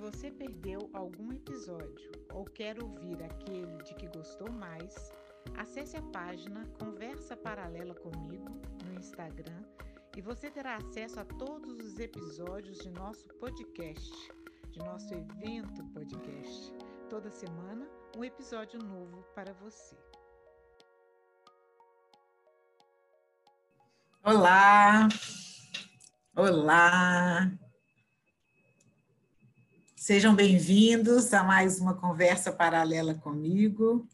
[0.00, 5.12] Você perdeu algum episódio ou quer ouvir aquele de que gostou mais,
[5.56, 8.50] acesse a página Conversa Paralela comigo
[8.84, 9.62] no Instagram
[10.16, 14.10] e você terá acesso a todos os episódios de nosso podcast,
[14.70, 16.72] de nosso evento podcast.
[17.10, 19.96] Toda semana, um episódio novo para você.
[24.24, 25.08] Olá!
[26.34, 27.59] Olá!
[30.10, 34.08] Sejam bem-vindos a mais uma conversa paralela comigo.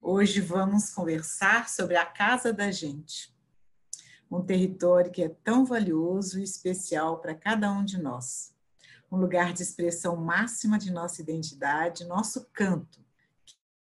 [0.00, 3.30] Hoje vamos conversar sobre a casa da gente,
[4.30, 8.54] um território que é tão valioso e especial para cada um de nós.
[9.10, 13.04] Um lugar de expressão máxima de nossa identidade, nosso canto,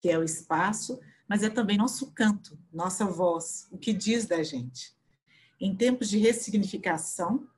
[0.00, 4.44] que é o espaço, mas é também nosso canto, nossa voz, o que diz da
[4.44, 4.96] gente.
[5.60, 7.48] Em tempos de ressignificação,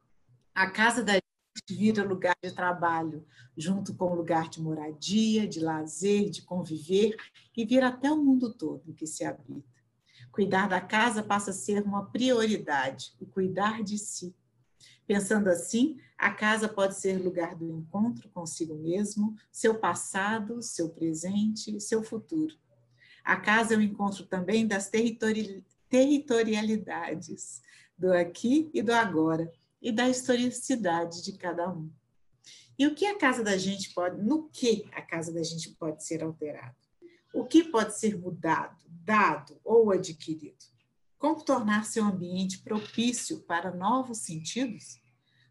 [0.54, 1.19] a casa da
[1.68, 3.24] vira lugar de trabalho,
[3.56, 7.16] junto com lugar de moradia, de lazer, de conviver
[7.56, 9.68] e vira até o mundo todo que se habita.
[10.30, 14.34] Cuidar da casa passa a ser uma prioridade, o cuidar de si.
[15.06, 21.80] Pensando assim, a casa pode ser lugar do encontro consigo mesmo, seu passado, seu presente,
[21.80, 22.54] seu futuro.
[23.24, 27.60] A casa é o encontro também das territori territorialidades,
[27.98, 29.50] do aqui e do agora,
[29.80, 31.90] e da historicidade de cada um.
[32.78, 36.04] E o que a casa da gente pode, no que a casa da gente pode
[36.04, 36.76] ser alterada?
[37.32, 40.64] O que pode ser mudado, dado ou adquirido?
[41.18, 45.00] Como tornar seu ambiente propício para novos sentidos,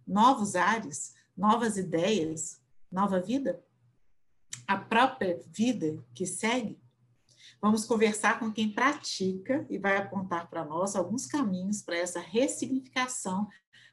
[0.05, 2.59] novos ares, novas ideias,
[2.91, 3.63] nova vida?
[4.67, 6.81] A própria vida que segue?
[7.61, 13.47] Vamos conversar com quem pratica e vai apontar para nós alguns caminhos para essa ressignificação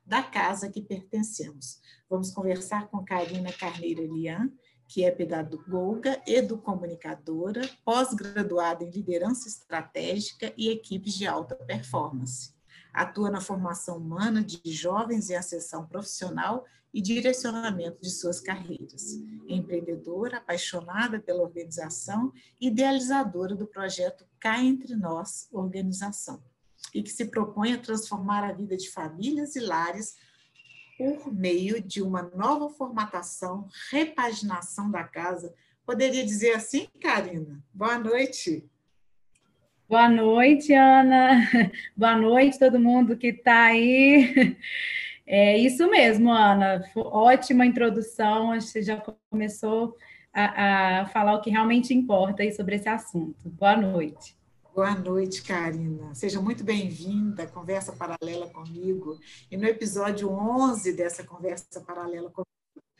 [0.07, 1.81] da casa que pertencemos.
[2.09, 4.51] Vamos conversar com Karina Carneiro Elian,
[4.89, 12.55] que é pedagoga, educomunicadora, pós-graduada em liderança estratégica e equipes de alta performance.
[12.93, 19.21] Atua na formação humana de jovens em ascensão profissional e direcionamento de suas carreiras.
[19.49, 26.43] É empreendedora, apaixonada pela organização, idealizadora do projeto Cá Entre Nós Organização,
[26.95, 30.17] e que se propõe a transformar a vida de famílias e lares
[30.97, 35.55] por meio de uma nova formatação, repaginação da casa.
[35.85, 37.63] Poderia dizer assim, Karina?
[37.73, 38.65] Boa noite.
[39.89, 41.49] Boa noite, Ana.
[41.97, 44.57] Boa noite, todo mundo que está aí.
[45.29, 46.89] É isso mesmo, Ana.
[46.95, 48.55] Ótima introdução.
[48.55, 49.97] Você já começou
[50.33, 53.49] a, a falar o que realmente importa aí sobre esse assunto.
[53.49, 54.37] Boa noite.
[54.77, 56.15] Boa noite, Karina.
[56.15, 59.19] Seja muito bem-vinda à Conversa Paralela comigo.
[59.51, 62.47] E no episódio 11 dessa Conversa Paralela comigo,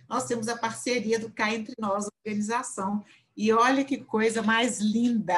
[0.09, 3.05] nós temos a parceria do Cá Entre Nós Organização.
[3.37, 5.37] E olha que coisa mais linda!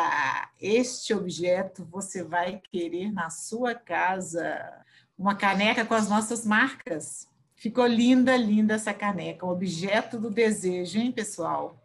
[0.60, 4.84] Este objeto você vai querer na sua casa
[5.18, 7.26] uma caneca com as nossas marcas.
[7.56, 11.77] Ficou linda, linda essa caneca, um objeto do desejo, hein, pessoal?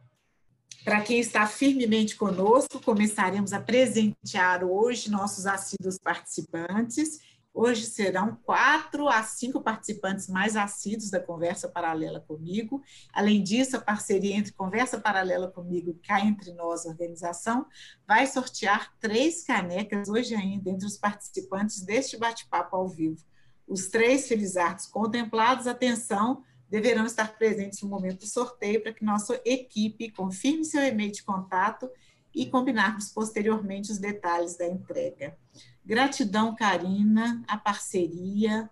[0.84, 7.22] Para quem está firmemente conosco, começaremos a presentear hoje nossos assíduos participantes.
[7.54, 12.82] Hoje serão quatro a cinco participantes mais assíduos da Conversa Paralela comigo.
[13.14, 17.66] Além disso, a parceria entre Conversa Paralela comigo e Cá Entre Nós Organização
[18.06, 23.24] vai sortear três canecas hoje ainda entre os participantes deste bate-papo ao vivo.
[23.66, 29.40] Os três felizardos contemplados, atenção, deverão estar presentes no momento do sorteio para que nossa
[29.46, 31.88] equipe confirme seu e-mail de contato
[32.34, 35.38] e combinarmos posteriormente os detalhes da entrega.
[35.86, 38.68] Gratidão, Karina, a parceria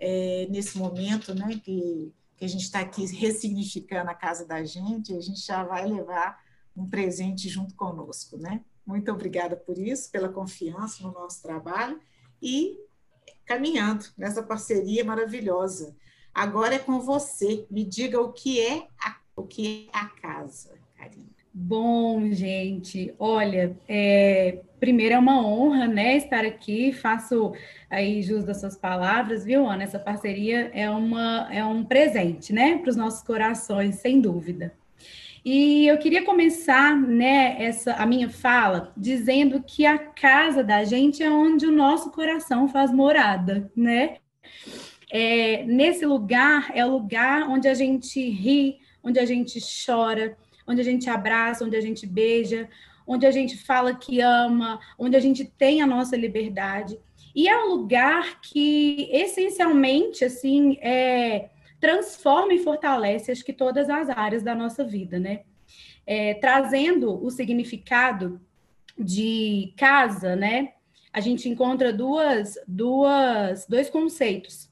[0.00, 5.14] é, nesse momento, né, que que a gente está aqui ressignificando a casa da gente,
[5.14, 6.38] a gente já vai levar
[6.76, 8.62] um presente junto conosco, né?
[8.84, 11.98] Muito obrigada por isso, pela confiança no nosso trabalho
[12.42, 12.78] e
[13.46, 15.96] caminhando nessa parceria maravilhosa.
[16.36, 17.64] Agora é com você.
[17.70, 21.24] Me diga o que é a, o que é a casa, Karina.
[21.50, 27.54] Bom, gente, olha, é, primeiro é uma honra, né, estar aqui, faço
[27.88, 29.84] aí jus das suas palavras, viu, Ana?
[29.84, 34.74] Essa parceria é, uma, é um presente, né, para os nossos corações, sem dúvida.
[35.42, 41.22] E eu queria começar, né, essa, a minha fala dizendo que a casa da gente
[41.22, 44.16] é onde o nosso coração faz morada, né?
[45.10, 50.36] É, nesse lugar é o lugar onde a gente ri, onde a gente chora,
[50.66, 52.68] onde a gente abraça, onde a gente beija,
[53.06, 56.98] onde a gente fala que ama, onde a gente tem a nossa liberdade.
[57.34, 64.08] E é um lugar que essencialmente assim é, transforma e fortalece acho que todas as
[64.08, 65.42] áreas da nossa vida, né?
[66.04, 68.40] É, trazendo o significado
[68.98, 70.72] de casa, né?
[71.12, 74.68] A gente encontra duas, duas, dois conceitos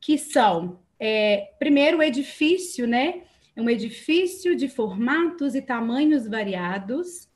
[0.00, 3.22] que são é, primeiro o edifício, né?
[3.54, 7.28] É um edifício de formatos e tamanhos variados,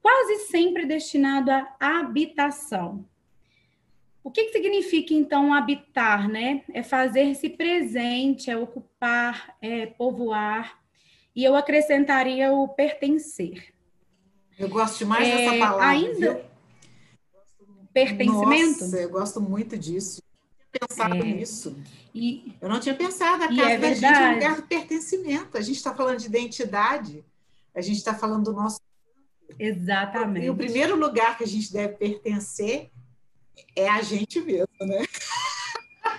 [0.00, 3.04] quase sempre destinado à habitação.
[4.22, 6.62] O que, que significa, então, habitar, né?
[6.72, 10.78] É fazer-se presente, é ocupar, é povoar.
[11.34, 13.72] E eu acrescentaria o pertencer.
[14.58, 15.86] Eu gosto mais é, dessa palavra.
[15.86, 16.34] Ainda.
[16.34, 16.50] Viu?
[17.92, 18.82] Pertencimento?
[18.82, 20.22] Nossa, eu gosto muito disso.
[20.72, 21.22] Pensado é.
[21.22, 21.76] nisso.
[22.14, 25.58] E, eu não tinha pensado, a casa é da gente é um lugar de pertencimento.
[25.58, 27.24] A gente está falando de identidade,
[27.74, 28.80] a gente está falando do nosso.
[29.58, 30.46] Exatamente.
[30.46, 32.90] E o primeiro lugar que a gente deve pertencer
[33.74, 35.04] é a gente mesmo, né?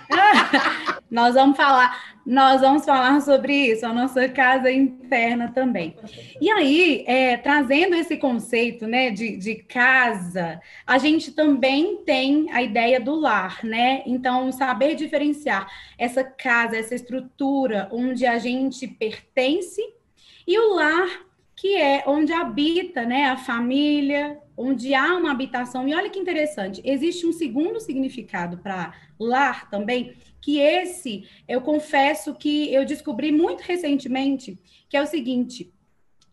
[1.10, 5.96] nós vamos falar, nós vamos falar sobre isso, a nossa casa interna também.
[6.40, 12.62] E aí, é, trazendo esse conceito, né, de, de casa, a gente também tem a
[12.62, 14.02] ideia do lar, né?
[14.06, 19.82] Então, saber diferenciar essa casa, essa estrutura onde a gente pertence
[20.46, 21.08] e o lar
[21.62, 25.86] que é onde habita, né, a família, onde há uma habitação.
[25.86, 32.34] E olha que interessante, existe um segundo significado para lar também, que esse eu confesso
[32.34, 34.58] que eu descobri muito recentemente,
[34.88, 35.72] que é o seguinte: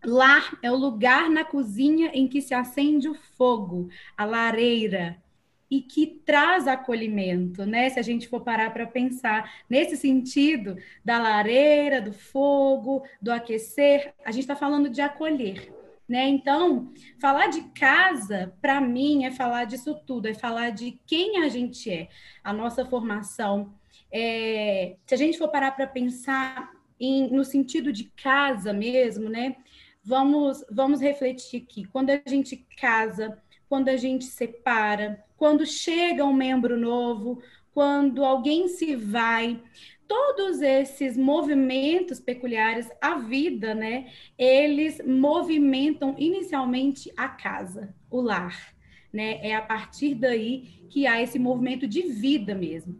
[0.03, 5.21] lar é o lugar na cozinha em que se acende o fogo, a lareira,
[5.69, 7.89] e que traz acolhimento, né?
[7.89, 14.13] Se a gente for parar para pensar nesse sentido da lareira, do fogo, do aquecer,
[14.25, 15.71] a gente está falando de acolher.
[16.07, 16.27] Né?
[16.27, 16.91] Então,
[17.21, 21.87] falar de casa, para mim, é falar disso tudo, é falar de quem a gente
[21.91, 22.09] é,
[22.43, 23.71] a nossa formação.
[24.11, 29.55] É, se a gente for parar para pensar em, no sentido de casa mesmo, né?
[30.03, 31.85] Vamos, vamos refletir aqui.
[31.85, 37.41] Quando a gente casa, quando a gente separa, quando chega um membro novo,
[37.73, 39.61] quando alguém se vai,
[40.07, 44.11] todos esses movimentos peculiares, a vida, né?
[44.35, 48.73] Eles movimentam inicialmente a casa, o lar,
[49.13, 49.39] né?
[49.47, 52.99] É a partir daí que há esse movimento de vida mesmo.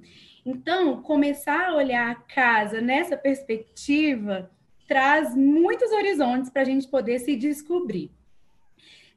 [0.52, 4.50] Então, começar a olhar a casa nessa perspectiva
[4.88, 8.10] traz muitos horizontes para a gente poder se descobrir.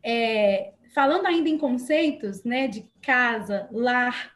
[0.03, 4.35] É, falando ainda em conceitos, né, de casa, lar,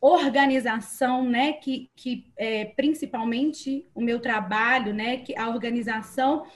[0.00, 6.46] organização, né, que, que é, principalmente o meu trabalho, né, que a organização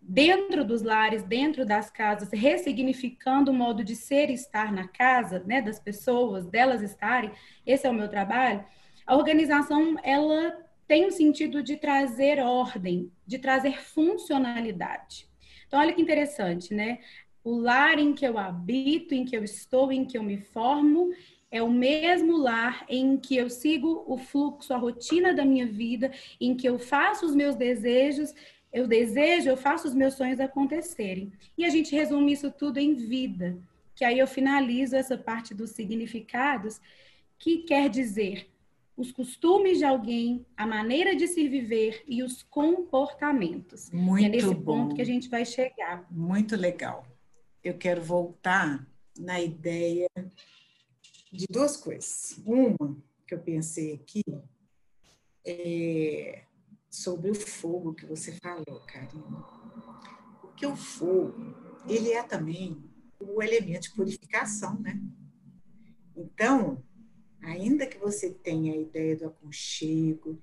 [0.00, 5.44] dentro dos lares, dentro das casas, ressignificando o modo de ser e estar na casa,
[5.46, 7.30] né, das pessoas, delas estarem,
[7.66, 8.64] esse é o meu trabalho.
[9.08, 10.54] A organização, ela
[10.86, 15.26] tem o sentido de trazer ordem, de trazer funcionalidade.
[15.66, 16.98] Então, olha que interessante, né?
[17.42, 21.10] O lar em que eu habito, em que eu estou, em que eu me formo,
[21.50, 26.12] é o mesmo lar em que eu sigo o fluxo, a rotina da minha vida,
[26.38, 28.34] em que eu faço os meus desejos,
[28.70, 31.32] eu desejo, eu faço os meus sonhos acontecerem.
[31.56, 33.56] E a gente resume isso tudo em vida,
[33.94, 36.78] que aí eu finalizo essa parte dos significados,
[37.38, 38.46] que quer dizer
[38.98, 43.90] os costumes de alguém, a maneira de se viver e os comportamentos.
[43.92, 44.88] Muito e é nesse bom.
[44.88, 46.04] ponto que a gente vai chegar.
[46.10, 47.06] Muito legal.
[47.62, 48.84] Eu quero voltar
[49.16, 50.10] na ideia
[51.32, 52.42] de duas coisas.
[52.44, 54.24] Uma que eu pensei aqui
[55.46, 56.42] é
[56.90, 59.44] sobre o fogo que você falou, Karina.
[60.40, 61.54] Porque o fogo,
[61.88, 62.82] ele é também
[63.20, 65.00] o elemento de purificação, né?
[66.16, 66.82] Então,
[67.48, 70.40] ainda que você tenha a ideia do aconchego,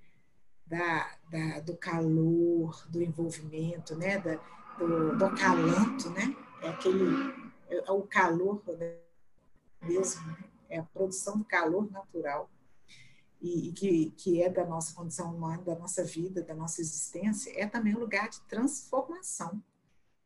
[0.65, 4.17] da, da, do calor, do envolvimento, né?
[4.19, 4.35] Da,
[4.77, 6.35] do, do acalanto, né?
[6.61, 7.33] É aquele,
[7.69, 8.97] é, o calor né?
[9.81, 10.37] mesmo, né?
[10.69, 12.49] é a produção do calor natural
[13.41, 17.51] e, e, que, que é da nossa condição humana, da nossa vida, da nossa existência,
[17.55, 19.61] é também um lugar de transformação.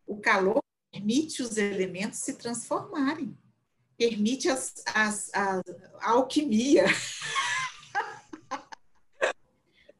[0.07, 3.37] O calor permite os elementos se transformarem,
[3.99, 5.61] permite as, as, a,
[6.01, 6.85] a alquimia.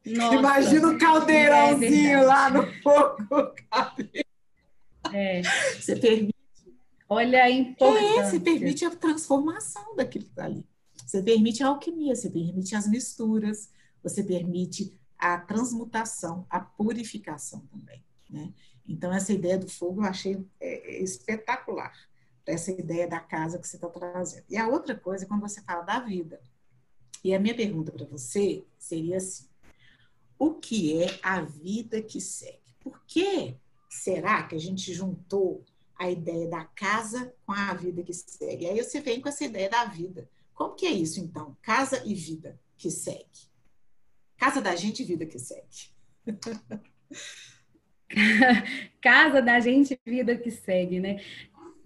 [0.06, 3.52] Nossa, Imagina o caldeirãozinho é lá no fogo.
[5.12, 5.42] É.
[5.78, 6.34] Você permite.
[7.08, 8.20] Olha a importância.
[8.20, 10.64] É, você permite a transformação daquilo que está ali.
[11.06, 13.70] Você permite a alquimia, você permite as misturas,
[14.02, 18.02] você permite a transmutação, a purificação também.
[18.30, 18.52] Né?
[18.88, 21.92] Então, essa ideia do fogo eu achei é, é espetacular,
[22.50, 24.44] essa ideia da casa que você está trazendo.
[24.48, 26.40] E a outra coisa, quando você fala da vida,
[27.22, 29.46] e a minha pergunta para você seria assim:
[30.38, 32.58] o que é a vida que segue?
[32.80, 33.56] Por que
[33.88, 35.64] será que a gente juntou
[35.98, 38.66] a ideia da casa com a vida que segue?
[38.66, 40.28] Aí você vem com essa ideia da vida.
[40.54, 41.56] Como que é isso, então?
[41.62, 43.50] Casa e vida que segue.
[44.36, 45.90] Casa da gente e vida que segue.
[49.00, 51.22] Casa da gente, vida que segue, né?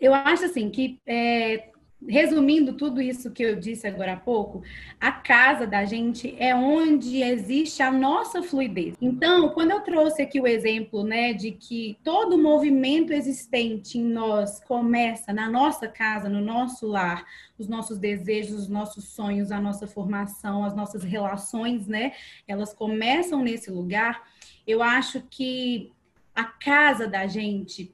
[0.00, 1.68] Eu acho assim que é,
[2.08, 4.62] resumindo tudo isso que eu disse agora há pouco,
[5.00, 8.94] a casa da gente é onde existe a nossa fluidez.
[9.00, 14.60] Então, quando eu trouxe aqui o exemplo, né, de que todo movimento existente em nós
[14.60, 17.24] começa na nossa casa, no nosso lar,
[17.58, 22.12] os nossos desejos, os nossos sonhos, a nossa formação, as nossas relações, né,
[22.46, 24.22] elas começam nesse lugar.
[24.66, 25.92] Eu acho que
[26.34, 27.93] a casa da gente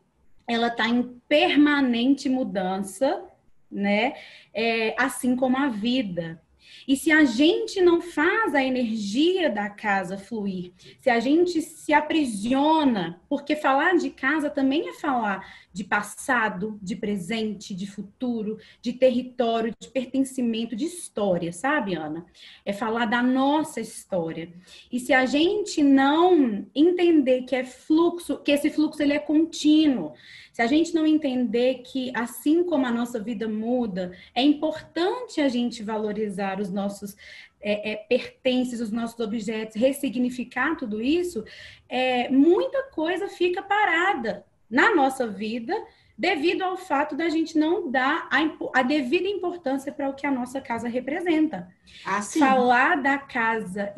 [0.50, 3.22] ela está em permanente mudança,
[3.70, 4.14] né?
[4.52, 6.42] É, assim como a vida.
[6.90, 11.92] E se a gente não faz a energia da casa fluir, se a gente se
[11.92, 15.40] aprisiona, porque falar de casa também é falar
[15.72, 22.26] de passado, de presente, de futuro, de território, de pertencimento, de história, sabe, Ana?
[22.66, 24.52] É falar da nossa história.
[24.90, 30.12] E se a gente não entender que é fluxo, que esse fluxo ele é contínuo,
[30.60, 35.48] se a gente não entender que assim como a nossa vida muda, é importante a
[35.48, 37.16] gente valorizar os nossos
[37.62, 41.42] é, é, pertences, os nossos objetos, ressignificar tudo isso,
[41.88, 45.74] é, muita coisa fica parada na nossa vida
[46.16, 50.30] devido ao fato da gente não dar a, a devida importância para o que a
[50.30, 51.74] nossa casa representa.
[52.04, 53.94] Ah, Falar da casa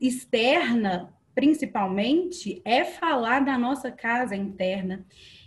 [0.00, 5.04] externa, principalmente, é falar da nossa casa interna.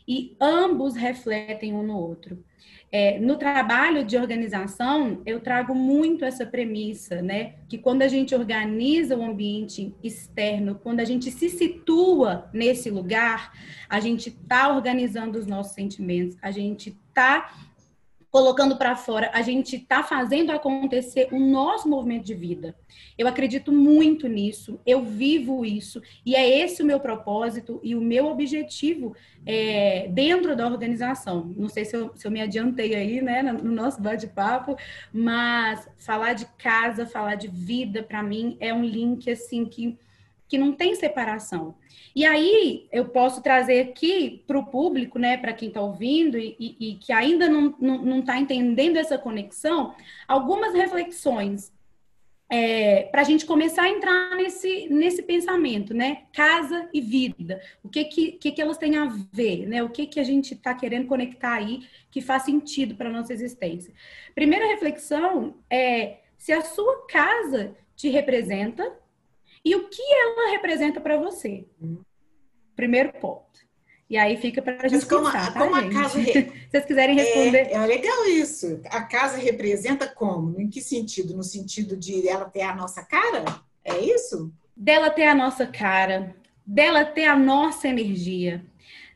[0.07, 2.43] E ambos refletem um no outro.
[2.91, 7.55] É, no trabalho de organização, eu trago muito essa premissa, né?
[7.69, 13.53] Que quando a gente organiza o ambiente externo, quando a gente se situa nesse lugar,
[13.87, 17.53] a gente está organizando os nossos sentimentos, a gente está
[18.31, 22.73] colocando para fora, a gente está fazendo acontecer o nosso movimento de vida.
[23.17, 27.99] Eu acredito muito nisso, eu vivo isso, e é esse o meu propósito e o
[27.99, 29.13] meu objetivo
[29.45, 31.53] é, dentro da organização.
[31.57, 34.77] Não sei se eu, se eu me adiantei aí, né, no nosso bate-papo,
[35.11, 39.97] mas falar de casa, falar de vida, para mim, é um link, assim, que,
[40.51, 41.73] que não tem separação.
[42.13, 46.57] E aí eu posso trazer aqui para o público, né, para quem está ouvindo e,
[46.59, 49.95] e, e, que ainda não está tá entendendo essa conexão,
[50.27, 51.71] algumas reflexões
[52.49, 56.23] é, para a gente começar a entrar nesse, nesse pensamento, né?
[56.33, 57.61] Casa e vida.
[57.81, 59.81] O que que, que, que elas têm a ver, né?
[59.81, 63.93] O que, que a gente está querendo conectar aí que faz sentido para nossa existência.
[64.35, 68.99] Primeira reflexão é se a sua casa te representa
[69.63, 71.65] e o que ela representa para você.
[72.75, 73.51] Primeiro ponto.
[74.09, 75.95] E aí fica para a gente como, pensar, tá, como gente?
[75.95, 76.51] a casa re...
[76.69, 77.67] Vocês quiserem responder.
[77.67, 78.81] É, é, legal isso.
[78.89, 80.59] A casa representa como?
[80.59, 81.33] Em que sentido?
[81.33, 83.45] No sentido de ela ter a nossa cara?
[83.85, 84.51] É isso?
[84.75, 88.65] Dela ter a nossa cara, dela ter a nossa energia,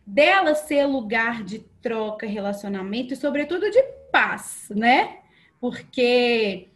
[0.08, 3.84] dela ser lugar de troca, relacionamento e, sobretudo, de
[4.14, 5.18] paz, né?
[5.60, 6.70] Porque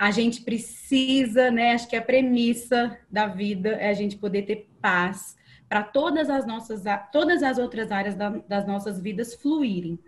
[0.00, 1.72] a gente precisa, né?
[1.72, 5.36] Acho que a premissa da vida é a gente poder ter paz
[5.68, 9.98] para todas as nossas, todas as outras áreas da, das nossas vidas fluírem.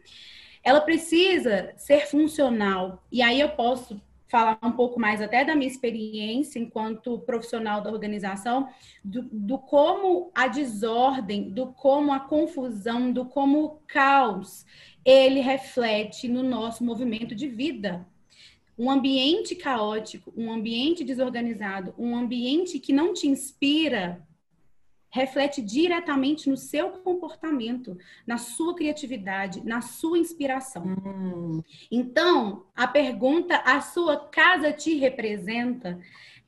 [0.65, 3.05] Ela precisa ser funcional.
[3.13, 7.91] E aí eu posso falar um pouco mais até da minha experiência enquanto profissional da
[7.91, 8.71] organização,
[9.05, 14.65] do, do, como a desordem, do como a confusão, do como o caos
[15.05, 18.07] ele reflete no nosso movimento de vida
[18.83, 24.27] um ambiente caótico, um ambiente desorganizado, um ambiente que não te inspira,
[25.09, 27.97] reflete diretamente no seu comportamento,
[28.27, 30.83] na sua criatividade, na sua inspiração.
[30.85, 31.63] Hum.
[31.93, 36.01] Então, a pergunta: a sua casa te representa?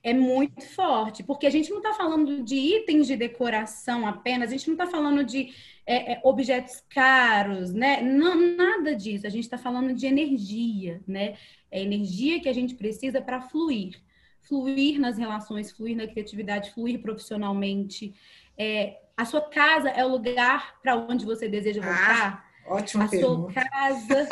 [0.04, 4.52] É muito forte, porque a gente não está falando de itens de decoração apenas, a
[4.52, 5.52] gente não está falando de
[5.86, 8.02] é, é, objetos caros, né?
[8.02, 9.26] Não, nada disso.
[9.26, 11.36] A gente está falando de energia, né?
[11.70, 13.98] É energia que a gente precisa para fluir
[14.46, 18.14] fluir nas relações, fluir na criatividade, fluir profissionalmente.
[18.56, 22.44] É, a sua casa é o lugar para onde você deseja ah, voltar?
[22.66, 23.52] Ah, ótima a pergunta.
[23.52, 24.28] sua casa.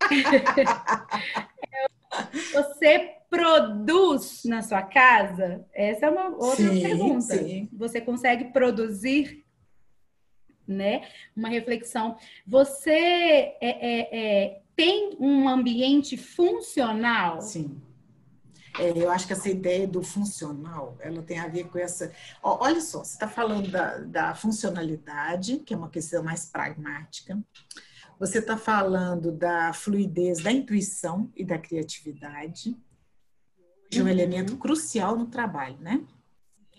[2.52, 5.64] você produz na sua casa?
[5.72, 7.20] Essa é uma outra sim, pergunta.
[7.20, 7.68] Sim.
[7.72, 9.44] Você consegue produzir?
[10.66, 11.06] Né?
[11.36, 12.16] Uma reflexão.
[12.46, 17.42] Você é, é, é, tem um ambiente funcional?
[17.42, 17.80] Sim.
[18.78, 22.10] É, eu acho que essa ideia do funcional, ela tem a ver com essa.
[22.42, 27.38] olha só, você está falando da, da funcionalidade, que é uma questão mais pragmática.
[28.18, 32.76] Você está falando da fluidez da intuição e da criatividade,
[33.94, 34.10] de um uhum.
[34.10, 36.04] elemento crucial no trabalho, né?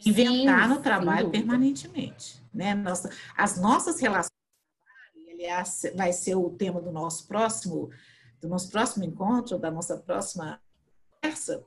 [0.05, 2.75] Inventar Sim, no trabalho permanentemente, né?
[2.75, 4.29] Nossa, as nossas relações,
[5.31, 7.89] aliás, vai ser o tema do nosso próximo,
[8.41, 10.61] do nosso próximo encontro, da nossa próxima
[11.21, 11.63] conversa,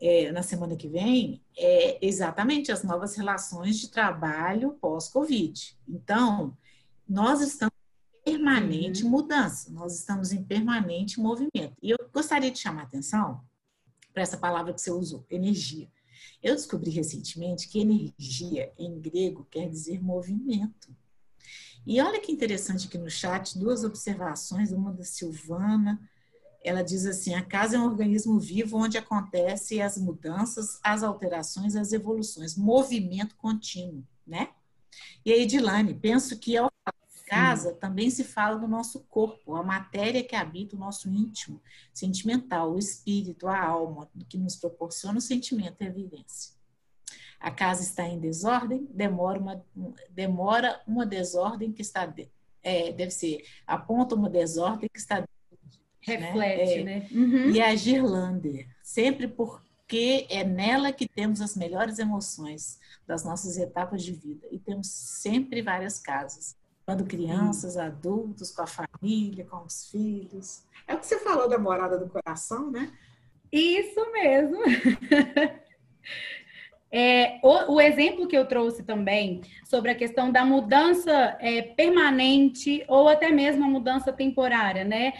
[0.00, 5.76] é, na semana que vem é exatamente as novas relações de trabalho pós-Covid.
[5.88, 6.56] Então,
[7.06, 7.74] nós estamos
[8.24, 9.10] em permanente uhum.
[9.10, 11.74] mudança, nós estamos em permanente movimento.
[11.82, 13.40] E eu gostaria de chamar a atenção
[14.18, 15.88] para essa palavra que você usou, energia.
[16.42, 20.92] Eu descobri recentemente que energia em grego quer dizer movimento.
[21.86, 26.00] E olha que interessante aqui no chat, duas observações, uma da Silvana,
[26.64, 31.76] ela diz assim: a casa é um organismo vivo onde acontecem as mudanças, as alterações,
[31.76, 34.48] as evoluções, movimento contínuo, né?
[35.24, 36.72] E aí, Edilane, penso que ao
[37.28, 41.60] casa também se fala do nosso corpo, a matéria que habita o nosso íntimo,
[41.92, 46.56] sentimental, o espírito, a alma, que nos proporciona o sentimento e a vivência.
[47.38, 49.64] A casa está em desordem, demora uma,
[50.10, 52.12] demora uma desordem que está.
[52.62, 55.24] É, deve ser, aponta uma desordem que está
[56.00, 56.96] Reflete, né?
[56.96, 57.00] É.
[57.00, 57.08] né?
[57.12, 57.50] Uhum.
[57.50, 64.02] E a Girlander, sempre porque é nela que temos as melhores emoções das nossas etapas
[64.02, 64.46] de vida.
[64.50, 66.56] E temos sempre várias casas.
[66.88, 70.64] Quando crianças, adultos, com a família, com os filhos.
[70.86, 72.90] É o que você falou da morada do coração, né?
[73.52, 74.56] Isso mesmo.
[76.90, 82.82] É, o, o, exemplo que eu trouxe também sobre a questão da mudança é, permanente
[82.88, 85.12] ou até mesmo a mudança temporária, né?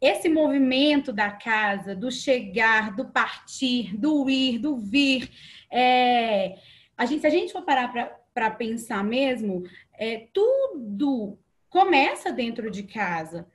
[0.00, 5.30] esse movimento da casa, do chegar, do partir, do ir, do vir,
[5.70, 6.58] é,
[6.98, 12.82] a gente, se a gente for parar para pensar mesmo, é, tudo começa dentro de
[12.82, 13.46] casa.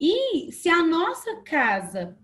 [0.00, 2.16] E se a nossa casa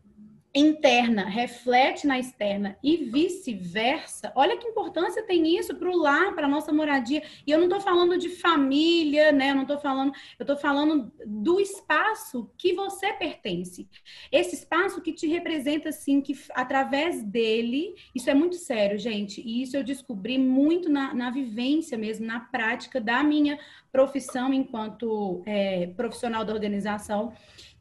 [0.53, 4.33] interna reflete na externa e vice-versa.
[4.35, 7.23] Olha que importância tem isso para o lar, para a nossa moradia.
[7.47, 9.51] E eu não estou falando de família, né?
[9.51, 13.89] Eu não estou falando, eu estou falando do espaço que você pertence.
[14.33, 19.41] Esse espaço que te representa, assim, que através dele, isso é muito sério, gente.
[19.41, 23.59] E isso eu descobri muito na, na vivência mesmo, na prática da minha
[23.93, 27.33] profissão enquanto é, profissional da organização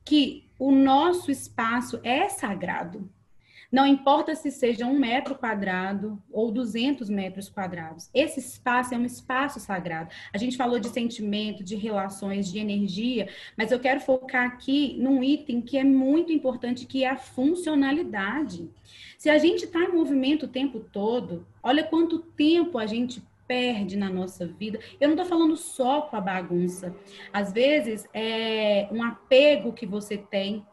[0.06, 3.10] que o nosso espaço é sagrado.
[3.72, 8.10] Não importa se seja um metro quadrado ou 200 metros quadrados.
[8.14, 10.10] Esse espaço é um espaço sagrado.
[10.34, 15.24] A gente falou de sentimento, de relações, de energia, mas eu quero focar aqui num
[15.24, 18.68] item que é muito importante, que é a funcionalidade.
[19.20, 23.98] Se a gente está em movimento o tempo todo, olha quanto tempo a gente perde
[23.98, 24.80] na nossa vida.
[25.02, 26.96] Eu não estou falando só com a bagunça.
[27.34, 30.64] Às vezes, é um apego que você tem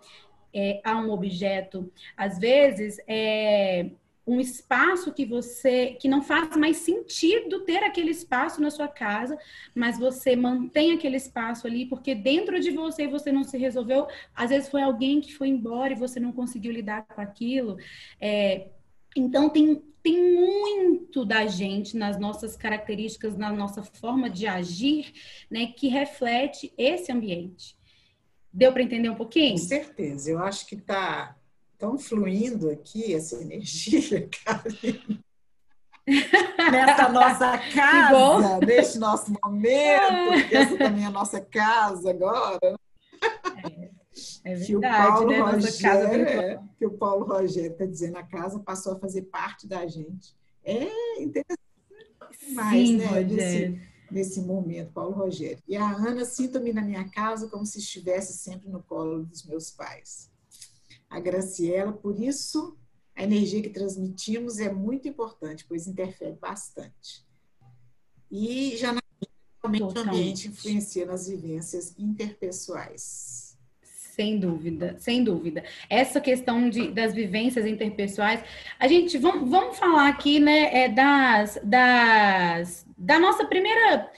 [0.52, 1.90] é, a um objeto.
[2.14, 3.92] Às vezes, é
[4.26, 9.38] um espaço que você que não faz mais sentido ter aquele espaço na sua casa,
[9.74, 14.06] mas você mantém aquele espaço ali porque dentro de você você não se resolveu.
[14.34, 17.78] Às vezes foi alguém que foi embora e você não conseguiu lidar com aquilo.
[18.20, 18.66] É,
[19.16, 25.12] então tem tem muito da gente nas nossas características, na nossa forma de agir,
[25.50, 27.76] né, que reflete esse ambiente.
[28.52, 29.58] Deu para entender um pouquinho?
[29.58, 30.30] Com certeza.
[30.30, 31.36] Eu acho que está
[31.76, 35.20] tão fluindo aqui essa energia, Karine.
[36.70, 42.78] Nessa nossa casa, neste nosso momento, essa também é a nossa casa agora.
[44.46, 44.54] É.
[44.54, 45.40] Verdade, que o Paulo né?
[45.40, 49.85] Rogério, é, que o Paulo Rogério está dizendo, a casa passou a fazer parte da
[49.88, 50.37] gente.
[50.62, 51.59] É interessante
[52.46, 53.24] demais, Sim, né?
[53.24, 55.59] Desse, nesse momento, Paulo Rogério.
[55.66, 59.72] E a Ana, sinto-me na minha casa como se estivesse sempre no colo dos meus
[59.72, 60.30] pais.
[61.11, 62.78] A Graciela, por isso,
[63.16, 67.26] a energia que transmitimos é muito importante, pois interfere bastante.
[68.30, 73.45] E já naturalmente o ambiente influencia nas vivências interpessoais.
[74.16, 75.62] Sem dúvida, sem dúvida.
[75.90, 78.42] Essa questão de, das vivências interpessoais,
[78.81, 84.11] a gente vamos, vamos falar aqui, né, é das, das da nossa primeira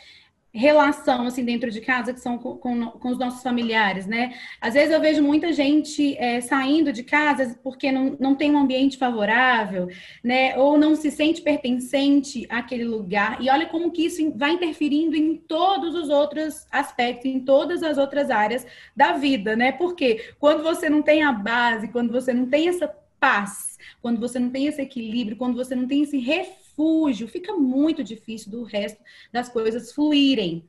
[0.52, 4.34] relação assim dentro de casa que são com, com, com, os nossos familiares, né?
[4.60, 8.58] Às vezes eu vejo muita gente é, saindo de casa porque não, não tem um
[8.58, 9.88] ambiente favorável,
[10.24, 10.56] né?
[10.56, 13.38] Ou não se sente pertencente àquele lugar.
[13.42, 17.98] E olha como que isso vai interferindo em todos os outros aspectos, em todas as
[17.98, 19.72] outras áreas da vida, né?
[19.72, 22.88] Porque quando você não tem a base, quando você não tem essa
[23.20, 27.52] paz, quando você não tem esse equilíbrio, quando você não tem esse refúgio refúgio, fica
[27.54, 30.64] muito difícil do resto das coisas fluírem.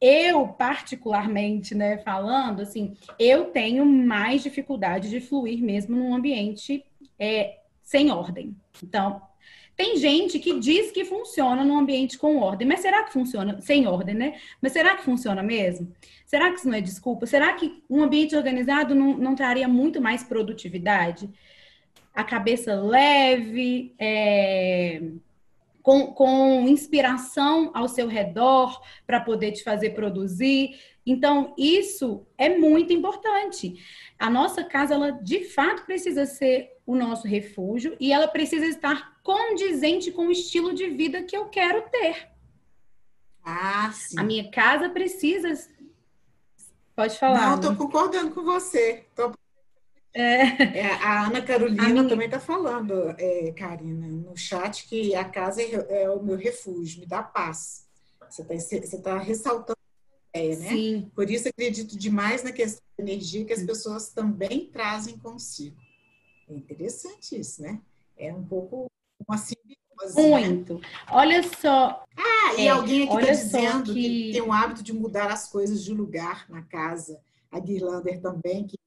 [0.00, 6.84] Eu, particularmente, né, falando assim, eu tenho mais dificuldade de fluir mesmo num ambiente
[7.18, 8.56] é, sem ordem.
[8.82, 9.22] Então,
[9.76, 13.86] tem gente que diz que funciona num ambiente com ordem, mas será que funciona sem
[13.86, 14.38] ordem, né?
[14.60, 15.94] Mas será que funciona mesmo?
[16.26, 17.24] Será que isso não é desculpa?
[17.24, 21.30] Será que um ambiente organizado não, não traria muito mais produtividade?
[22.14, 25.00] A cabeça leve, é
[25.82, 30.78] com, com inspiração ao seu redor para poder te fazer produzir.
[31.04, 33.82] Então, isso é muito importante.
[34.18, 39.20] A nossa casa, ela de fato precisa ser o nosso refúgio e ela precisa estar
[39.22, 42.28] condizente com o estilo de vida que eu quero ter.
[43.44, 44.18] Ah, sim.
[44.18, 45.52] A minha casa precisa.
[46.94, 47.40] Pode falar.
[47.40, 49.04] Não, estou concordando com você.
[49.16, 49.32] Tô
[50.14, 50.78] é.
[50.78, 52.08] É, a Ana Carolina a minha...
[52.08, 57.00] também está falando, é, Karina, no chat, que a casa é, é, o meu refúgio,
[57.00, 57.86] me dá paz.
[58.28, 59.78] Você está tá ressaltando
[60.34, 60.68] a ideia, né?
[60.68, 61.10] Sim.
[61.14, 65.76] Por isso acredito demais na questão da energia que as pessoas também trazem consigo.
[66.48, 67.80] É interessante isso, né?
[68.16, 68.86] É um pouco
[69.26, 69.80] uma simbiose.
[70.16, 70.74] Muito.
[70.74, 70.80] Né?
[71.10, 72.04] Olha só.
[72.16, 74.02] Ah, e é, alguém aqui está dizendo que...
[74.26, 77.20] que tem o hábito de mudar as coisas de lugar na casa.
[77.50, 78.78] A Guirlander também, que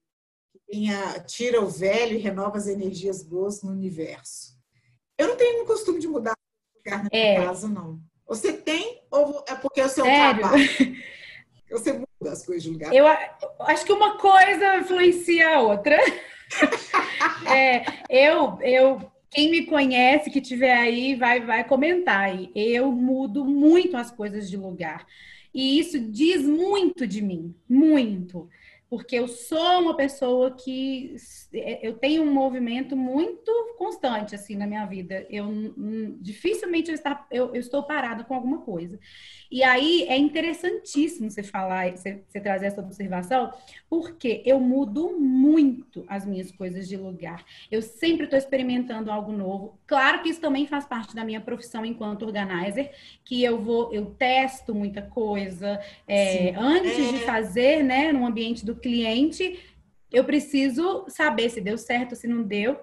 [0.75, 4.57] tenha, tira o velho e renova as energias boas no universo.
[5.17, 7.45] Eu não tenho o costume de mudar de lugar na minha é.
[7.45, 7.99] casa, não.
[8.27, 10.39] Você tem ou é porque é o seu Sério?
[10.39, 10.65] trabalho?
[11.71, 12.93] Você muda as coisas de lugar?
[12.93, 13.05] Eu
[13.61, 15.97] acho que uma coisa influencia a outra.
[17.49, 22.51] é, eu, eu, quem me conhece, que tiver aí, vai, vai comentar aí.
[22.53, 25.07] Eu mudo muito as coisas de lugar.
[25.53, 28.49] E isso diz muito de mim, muito
[28.89, 31.15] porque eu sou uma pessoa que
[31.53, 35.25] é, eu tenho um movimento muito constante assim na minha vida.
[35.29, 35.51] Eu
[36.21, 38.99] dificilmente eu, estar, eu, eu, estou parada com alguma coisa.
[39.51, 43.51] E aí é interessantíssimo você falar, você, você trazer essa observação,
[43.89, 47.43] porque eu mudo muito as minhas coisas de lugar.
[47.71, 49.79] Eu sempre estou experimentando algo novo.
[49.87, 52.91] Claro que isso também faz parte da minha profissão enquanto organizer,
[53.23, 57.11] que eu vou, eu testo muita coisa é, antes é.
[57.11, 59.59] de fazer, né, no ambiente do cliente.
[60.11, 62.79] Eu preciso saber se deu certo, se não deu,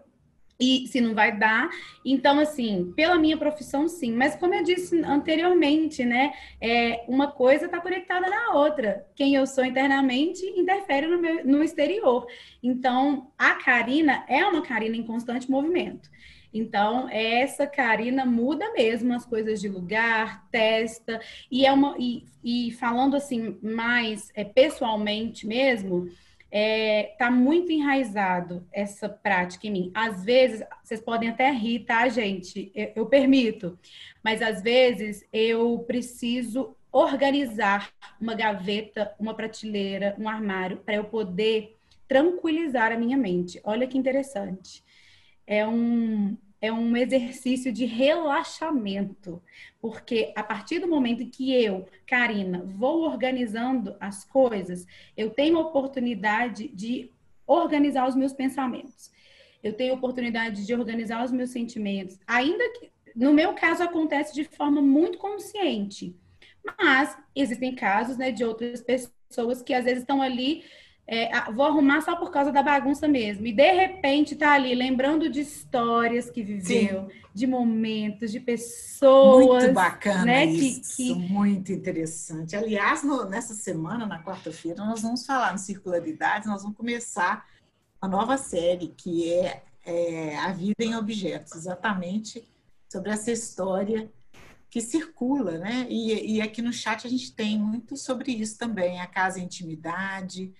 [0.62, 1.68] e se não vai dar.
[2.04, 4.12] Então, assim, pela minha profissão, sim.
[4.12, 6.32] Mas como eu disse anteriormente, né?
[6.60, 9.04] É, uma coisa está conectada na outra.
[9.16, 12.26] Quem eu sou internamente interfere no, meu, no exterior.
[12.62, 16.08] Então, a Karina é uma Karina em constante movimento.
[16.52, 21.96] Então, essa Karina muda mesmo as coisas de lugar, testa, e é uma.
[21.98, 26.10] E, e falando assim, mais é, pessoalmente mesmo,
[26.50, 29.90] é, tá muito enraizado essa prática em mim.
[29.94, 32.70] Às vezes, vocês podem até rir, tá, gente?
[32.74, 33.78] Eu, eu permito.
[34.22, 41.74] Mas às vezes eu preciso organizar uma gaveta, uma prateleira, um armário, para eu poder
[42.06, 43.58] tranquilizar a minha mente.
[43.64, 44.84] Olha que interessante.
[45.46, 49.42] É um, é um exercício de relaxamento,
[49.80, 56.68] porque a partir do momento que eu, Karina, vou organizando as coisas, eu tenho oportunidade
[56.68, 57.10] de
[57.46, 59.10] organizar os meus pensamentos.
[59.62, 64.44] Eu tenho oportunidade de organizar os meus sentimentos, ainda que no meu caso acontece de
[64.44, 66.16] forma muito consciente.
[66.78, 70.64] Mas existem casos, né, de outras pessoas que às vezes estão ali
[71.06, 73.46] é, vou arrumar só por causa da bagunça mesmo.
[73.46, 77.16] E de repente tá ali lembrando de histórias que viveu, Sim.
[77.34, 79.64] de momentos, de pessoas.
[79.64, 81.14] Muito bacana né, isso, que, que...
[81.14, 82.56] muito interessante.
[82.56, 87.46] Aliás, no, nessa semana, na quarta-feira, nós vamos falar no Circularidade, nós vamos começar
[88.00, 92.42] uma nova série que é, é A Vida em Objetos, exatamente
[92.88, 94.10] sobre essa história
[94.68, 95.86] que circula, né?
[95.90, 99.42] E, e, aqui no chat a gente tem muito sobre isso também, a casa e
[99.42, 100.50] intimidade,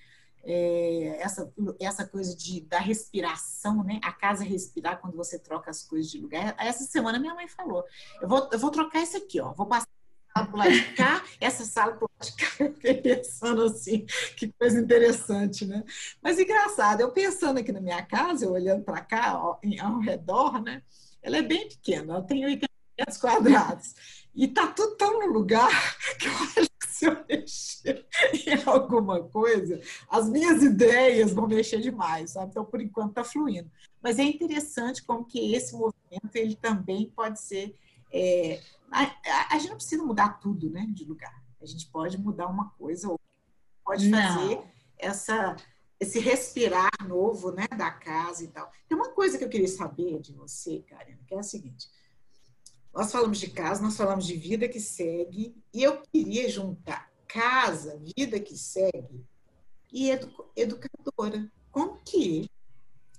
[0.45, 4.01] é, essa, essa coisa de, da respiração, né?
[4.03, 6.55] A casa respirar quando você troca as coisas de lugar.
[6.59, 7.85] Essa semana minha mãe falou,
[8.21, 9.87] eu vou, eu vou trocar isso aqui, ó, vou passar
[10.35, 12.65] sala pro lado de cá, essa sala pro lado de cá.
[12.65, 15.85] Eu fiquei pensando assim, que coisa interessante, né?
[16.23, 20.61] Mas engraçado, eu pensando aqui na minha casa, eu olhando para cá, ó, ao redor,
[20.63, 20.83] né?
[21.23, 22.67] Ela é bem pequena, ela tem 80
[23.03, 23.95] metros quadrados.
[24.35, 25.71] E tá tudo tão no lugar
[26.19, 28.07] que eu acho que se eu mexer
[28.47, 32.51] em alguma coisa, as minhas ideias vão mexer demais, sabe?
[32.51, 33.71] Então, por enquanto, tá fluindo.
[34.03, 37.77] Mas é interessante como que esse movimento, ele também pode ser...
[38.15, 38.61] É,
[38.91, 41.43] a, a, gente não precisa mudar tudo, né, de lugar.
[41.61, 43.19] A gente pode mudar uma coisa ou
[43.85, 44.71] pode fazer não.
[44.99, 45.57] essa
[46.03, 48.71] esse respirar novo, né, da casa e tal.
[48.89, 51.89] Tem uma coisa que eu queria saber de você, Karen, que é a seguinte:
[52.95, 58.01] nós falamos de casa, nós falamos de vida que segue, e eu queria juntar casa,
[58.17, 59.25] vida que segue
[59.91, 61.51] e edu educadora.
[61.71, 62.51] Como que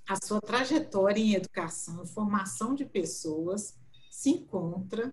[0.08, 3.74] a sua trajetória em educação, formação de pessoas
[4.10, 5.12] se encontra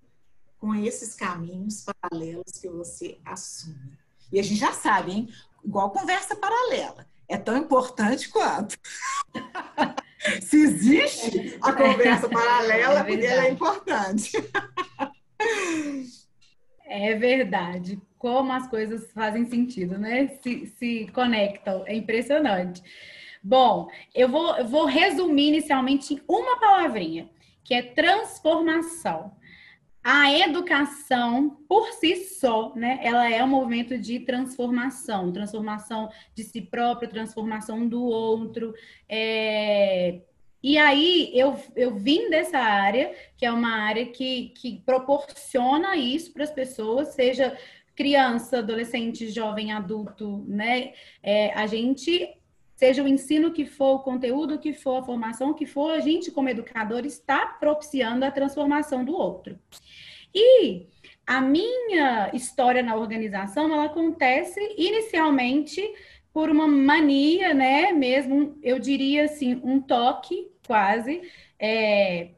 [0.60, 3.97] com esses caminhos paralelos que você assume?
[4.32, 5.34] E a gente já sabe, hein?
[5.63, 7.08] Igual conversa paralela.
[7.28, 8.78] É tão importante quanto.
[10.42, 14.32] Se existe a conversa paralela, é porque ela é importante.
[16.86, 18.00] É verdade.
[18.18, 20.28] Como as coisas fazem sentido, né?
[20.44, 21.84] Se, se conectam.
[21.88, 22.84] É impressionante.
[23.42, 27.30] Bom, eu vou, eu vou resumir inicialmente em uma palavrinha,
[27.64, 29.32] que é transformação.
[30.04, 36.62] A educação, por si só, né, ela é um movimento de transformação, transformação de si
[36.62, 38.74] próprio, transformação do outro.
[39.08, 40.22] É...
[40.64, 46.32] E aí eu, eu vim dessa área, que é uma área que, que proporciona isso
[46.34, 47.58] para as pessoas, seja
[47.96, 50.94] criança, adolescente, jovem, adulto, né?
[51.22, 52.28] É, a gente
[52.82, 56.32] seja o ensino que for, o conteúdo que for, a formação que for, a gente,
[56.32, 59.56] como educador, está propiciando a transformação do outro.
[60.34, 60.88] E
[61.28, 65.80] a minha história na organização, ela acontece inicialmente
[66.34, 67.91] por uma mania, né?
[67.91, 71.22] Mesmo, eu diria assim, um toque, quase.
[71.60, 72.32] É,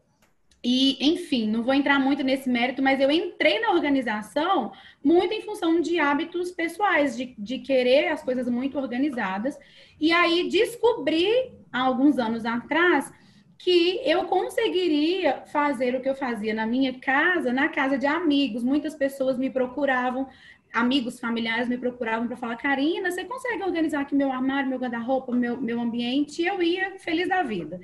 [0.64, 4.72] e, enfim, não vou entrar muito nesse mérito, mas eu entrei na organização
[5.04, 9.60] muito em função de hábitos pessoais, de, de querer as coisas muito organizadas.
[10.00, 13.12] E aí descobri, há alguns anos atrás,
[13.58, 18.64] que eu conseguiria fazer o que eu fazia na minha casa, na casa de amigos.
[18.64, 20.30] Muitas pessoas me procuravam,
[20.74, 25.32] amigos, familiares me procuravam para falar: Karina, você consegue organizar aqui meu armário, meu guarda-roupa,
[25.32, 26.42] meu, meu ambiente?
[26.42, 27.80] E eu ia feliz da vida.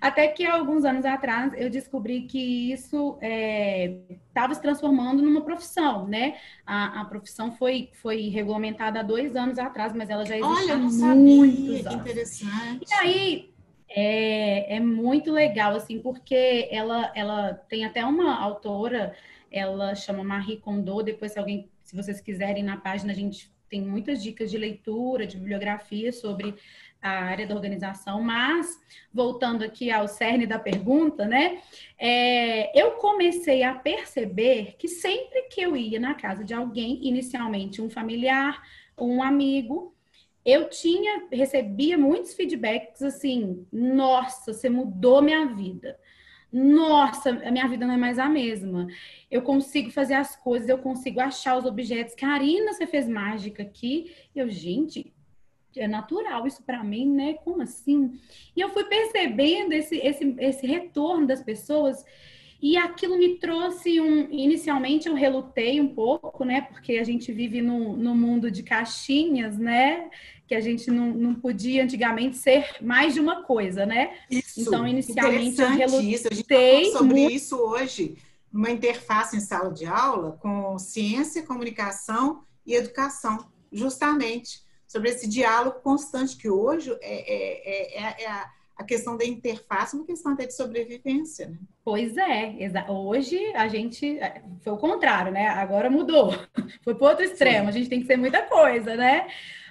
[0.00, 6.06] Até que alguns anos atrás eu descobri que isso estava é, se transformando numa profissão,
[6.06, 6.36] né?
[6.66, 10.74] A, a, profissão foi, foi regulamentada há dois anos atrás, mas ela já existe Olha,
[10.74, 11.90] há muitos sabia.
[11.90, 11.94] anos.
[11.94, 12.84] Interessante.
[12.86, 13.54] E aí
[13.88, 19.14] é, é muito legal, assim, porque ela, ela tem até uma autora,
[19.50, 23.80] ela chama Marie Kondo, depois se alguém, se vocês quiserem na página, a gente tem
[23.80, 26.56] muitas dicas de leitura, de bibliografia sobre
[27.00, 28.76] a área da organização, mas
[29.12, 31.62] voltando aqui ao cerne da pergunta, né?
[31.96, 37.80] É, eu comecei a perceber que sempre que eu ia na casa de alguém, inicialmente
[37.80, 38.60] um familiar,
[38.98, 39.94] um amigo,
[40.44, 45.96] eu tinha, recebia muitos feedbacks assim, nossa, você mudou minha vida.
[46.56, 48.86] Nossa, a minha vida não é mais a mesma.
[49.28, 52.14] Eu consigo fazer as coisas, eu consigo achar os objetos.
[52.14, 54.14] Karina, você fez mágica aqui.
[54.32, 55.12] Eu, gente,
[55.74, 57.34] é natural isso para mim, né?
[57.34, 58.20] Como assim?
[58.54, 62.04] E eu fui percebendo esse, esse, esse retorno das pessoas
[62.64, 64.26] e aquilo me trouxe um.
[64.30, 66.62] Inicialmente eu relutei um pouco, né?
[66.62, 70.08] Porque a gente vive no, no mundo de caixinhas, né?
[70.48, 74.16] Que a gente não, não podia antigamente ser mais de uma coisa, né?
[74.30, 74.62] Isso.
[74.62, 76.14] Então, inicialmente eu relutei.
[76.14, 76.28] Isso.
[76.30, 77.34] A gente tá sobre muito...
[77.34, 78.16] isso hoje,
[78.50, 85.80] uma interface em sala de aula com ciência, comunicação e educação, justamente sobre esse diálogo
[85.80, 90.46] constante que hoje é, é, é, é a, a, questão da interface, uma questão até
[90.46, 91.58] de sobrevivência, né?
[91.84, 92.54] Pois é,
[92.88, 95.48] hoje a gente é, foi o contrário, né?
[95.48, 96.32] Agora mudou,
[96.82, 99.26] foi para outro extremo, a gente tem que ser muita coisa, né?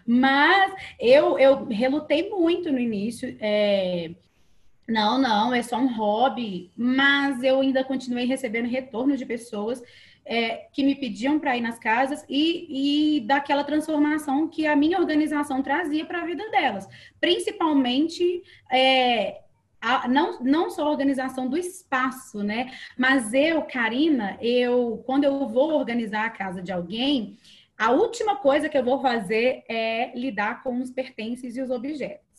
[0.05, 3.35] Mas eu, eu relutei muito no início.
[3.39, 4.11] É...
[4.87, 9.81] Não, não, é só um hobby, mas eu ainda continuei recebendo retorno de pessoas
[10.25, 14.99] é, que me pediam para ir nas casas e, e daquela transformação que a minha
[14.99, 16.87] organização trazia para a vida delas.
[17.19, 19.41] Principalmente é,
[19.81, 22.71] a, não, não só a organização do espaço, né?
[22.97, 27.37] Mas eu, Karina, eu quando eu vou organizar a casa de alguém,
[27.77, 32.32] a última coisa que eu vou fazer é lidar com os pertences e os objetos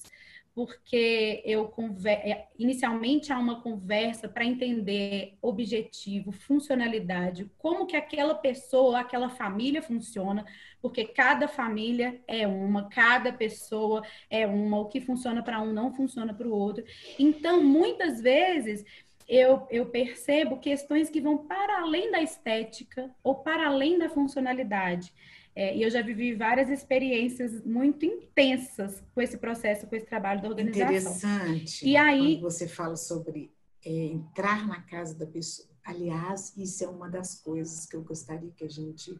[0.54, 9.00] porque eu é, inicialmente há uma conversa para entender objetivo, funcionalidade, como que aquela pessoa,
[9.00, 10.44] aquela família funciona,
[10.80, 15.92] porque cada família é uma, cada pessoa é uma, o que funciona para um não
[15.92, 16.84] funciona para o outro.
[17.18, 18.84] Então, muitas vezes
[19.28, 25.12] eu, eu percebo questões que vão para além da estética ou para além da funcionalidade.
[25.56, 30.42] É, e eu já vivi várias experiências muito intensas com esse processo, com esse trabalho
[30.42, 30.96] da organização.
[30.96, 31.86] Interessante.
[31.86, 33.52] E aí você fala sobre
[33.84, 35.68] é, entrar na casa da pessoa.
[35.84, 39.14] Aliás, isso é uma das coisas que eu gostaria que a gente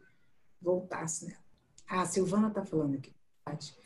[0.61, 1.45] voltasse nela.
[1.87, 3.13] A Silvana está falando aqui.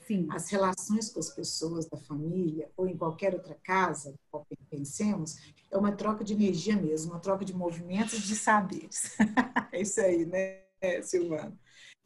[0.08, 0.26] Sim.
[0.32, 4.16] As relações com as pessoas da família ou em qualquer outra casa,
[4.70, 5.38] pensemos,
[5.70, 9.18] é uma troca de energia mesmo, uma troca de movimentos de saberes.
[9.72, 10.62] é isso aí, né,
[11.02, 11.54] Silvana?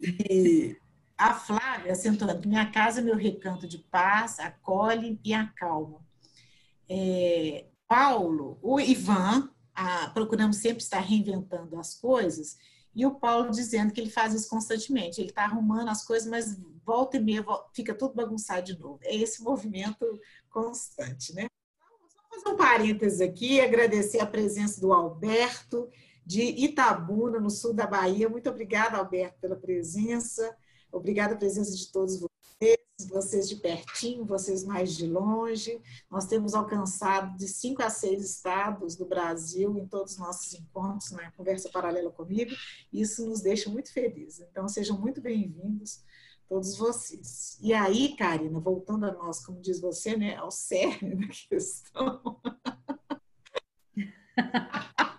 [0.04, 0.78] E
[1.18, 6.02] a Flávia acentuando minha casa meu recanto de paz, acolhe e acalma.
[6.90, 12.58] É, Paulo, o Ivan, a, procuramos sempre estar reinventando as coisas,
[12.96, 15.20] e o Paulo dizendo que ele faz isso constantemente.
[15.20, 19.00] Ele está arrumando as coisas, mas volta e meia volta, fica tudo bagunçado de novo.
[19.04, 20.06] É esse movimento
[20.50, 21.48] constante, né?
[22.30, 25.90] Vou fazer um parênteses aqui, agradecer a presença do Alberto,
[26.26, 28.30] de Itabuna, no sul da Bahia.
[28.30, 30.56] Muito obrigada, Alberto, pela presença.
[30.92, 32.78] Obrigada a presença de todos vocês,
[33.10, 35.82] vocês de pertinho, vocês mais de longe.
[36.10, 41.12] Nós temos alcançado de cinco a seis estados do Brasil em todos os nossos encontros
[41.12, 42.52] na Conversa Paralela comigo.
[42.92, 44.40] Isso nos deixa muito felizes.
[44.40, 46.04] Então, sejam muito bem-vindos
[46.48, 47.58] todos vocês.
[47.62, 52.40] E aí, Karina, voltando a nós, como diz você, né, ao cerne da questão.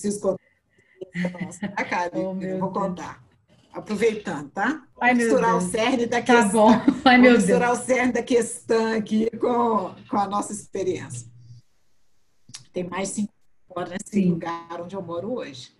[0.00, 1.74] Preciso contar.
[1.76, 2.12] Tá, cara?
[2.18, 3.24] Oh, eu vou contar.
[3.72, 4.86] Aproveitando, tá?
[5.00, 6.72] Ai, misturar o cerne da questão.
[6.72, 7.00] Tá bom.
[7.04, 7.80] Ai, meu misturar Deus.
[7.80, 11.28] o cerne da questão aqui com, com a nossa experiência.
[12.72, 13.32] Tem mais cinco
[13.68, 14.30] horas nesse Sim.
[14.30, 15.72] lugar onde eu moro hoje.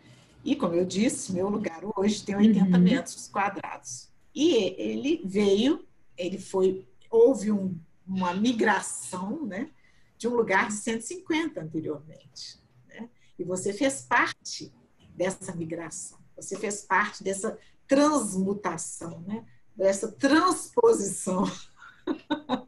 [0.44, 2.82] E, como eu disse, meu lugar hoje tem 80 uhum.
[2.82, 4.08] metros quadrados.
[4.34, 5.84] E ele veio,
[6.16, 7.76] ele foi, houve um,
[8.06, 9.70] uma migração, né?
[10.16, 12.58] De um lugar de 150 anteriormente.
[13.38, 14.72] E você fez parte
[15.14, 19.44] dessa migração, você fez parte dessa transmutação, né?
[19.74, 21.44] dessa transposição.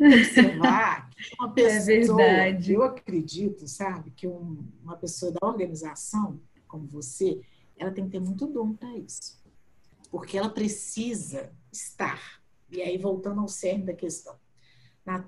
[0.00, 6.40] Observar que uma é pessoa, é eu acredito, sabe, que um, uma pessoa da organização
[6.68, 7.40] como você,
[7.76, 9.42] ela tem que ter muito dom para isso.
[10.10, 14.36] Porque ela precisa estar, e aí voltando ao cerne da questão,
[15.04, 15.22] na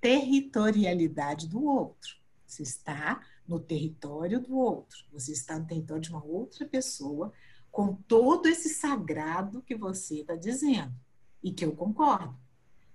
[0.00, 2.22] territorialidade do outro.
[2.54, 7.32] Você está no território do outro, você está no território de uma outra pessoa,
[7.70, 10.94] com todo esse sagrado que você está dizendo,
[11.42, 12.36] e que eu concordo.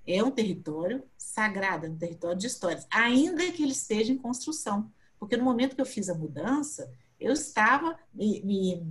[0.08, 4.90] É um território sagrado, é um território de histórias, ainda que ele esteja em construção.
[5.20, 8.88] Porque no momento que eu fiz a mudança, eu estava me, me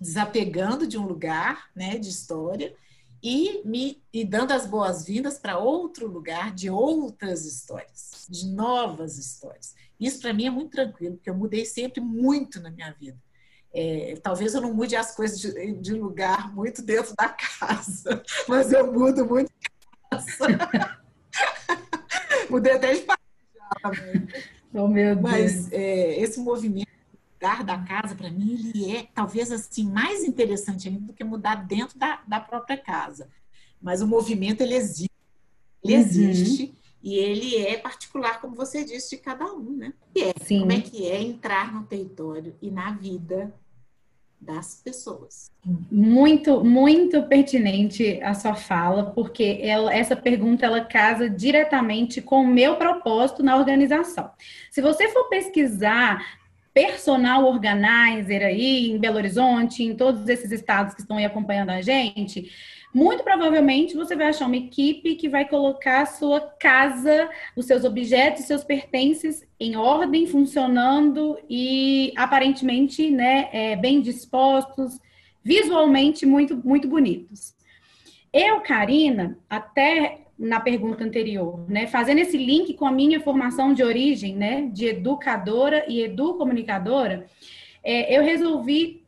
[0.00, 2.74] desapegando de um lugar né, de história
[3.22, 9.74] e me e dando as boas-vindas para outro lugar de outras histórias, de novas histórias.
[9.98, 13.18] Isso para mim é muito tranquilo, porque eu mudei sempre muito na minha vida.
[13.74, 18.72] É, talvez eu não mude as coisas de, de, lugar muito dentro da casa, mas
[18.72, 19.50] eu mudo muito
[20.10, 20.98] casa.
[22.48, 23.18] Mudei até de país
[23.82, 24.26] também.
[24.72, 25.20] Oh, meu Deus.
[25.20, 26.88] Mas é, esse movimento
[27.38, 31.54] mudar da casa, para mim, ele é talvez assim mais interessante ainda do que mudar
[31.66, 33.28] dentro da, da própria casa.
[33.80, 35.10] Mas o movimento ele existe,
[35.84, 36.00] ele uhum.
[36.00, 39.92] existe e ele é particular, como você disse, de cada um, né?
[40.14, 40.60] E é, Sim.
[40.60, 43.54] como é que é entrar no território e na vida
[44.40, 45.50] das pessoas.
[45.90, 52.46] Muito, muito pertinente a sua fala, porque ela, essa pergunta ela casa diretamente com o
[52.46, 54.30] meu propósito na organização.
[54.70, 56.38] Se você for pesquisar
[56.72, 61.82] personal organizer aí em Belo Horizonte, em todos esses estados que estão aí acompanhando a
[61.82, 62.52] gente,
[62.92, 67.84] muito provavelmente você vai achar uma equipe que vai colocar a sua casa, os seus
[67.84, 74.98] objetos, seus pertences em ordem, funcionando e aparentemente né, é, bem dispostos,
[75.44, 77.54] visualmente muito, muito bonitos.
[78.32, 81.86] Eu, Karina, até na pergunta anterior, né?
[81.88, 84.70] Fazendo esse link com a minha formação de origem, né?
[84.72, 87.26] De educadora e educomunicadora,
[87.82, 89.02] é, eu resolvi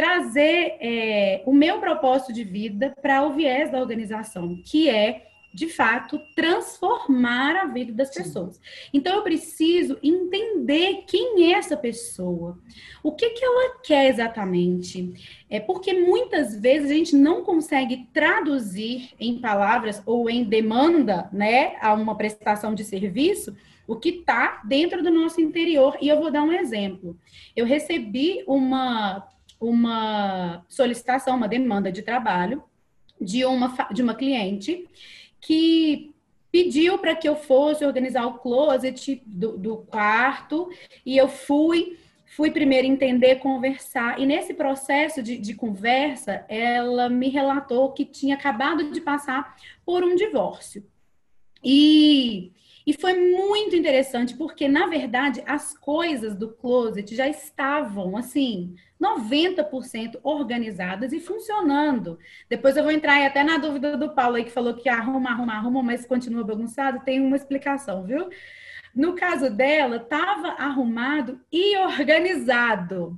[0.00, 5.66] trazer é, o meu propósito de vida para o viés da organização, que é de
[5.66, 8.22] fato, transformar a vida das Sim.
[8.22, 8.60] pessoas.
[8.94, 12.56] Então, eu preciso entender quem é essa pessoa,
[13.02, 15.12] o que, que ela quer exatamente.
[15.50, 21.76] É porque muitas vezes a gente não consegue traduzir em palavras ou em demanda, né,
[21.80, 23.54] a uma prestação de serviço,
[23.88, 25.98] o que está dentro do nosso interior.
[26.00, 27.18] E eu vou dar um exemplo.
[27.56, 29.28] Eu recebi uma,
[29.60, 32.62] uma solicitação, uma demanda de trabalho
[33.20, 34.88] de uma, de uma cliente
[35.40, 36.14] que
[36.50, 40.70] pediu para que eu fosse organizar o closet do, do quarto
[41.04, 41.98] e eu fui
[42.36, 48.36] fui primeiro entender, conversar, e nesse processo de, de, conversa, ela me relatou que tinha
[48.36, 50.86] acabado de passar por um divórcio.
[51.62, 52.52] E
[52.90, 60.18] e foi muito interessante, porque, na verdade, as coisas do closet já estavam, assim, 90%
[60.24, 62.18] organizadas e funcionando.
[62.48, 65.52] Depois eu vou entrar até na dúvida do Paulo aí, que falou que arruma, arruma,
[65.52, 67.04] arruma, mas continua bagunçado.
[67.04, 68.28] Tem uma explicação, viu?
[68.92, 73.16] No caso dela, estava arrumado e organizado.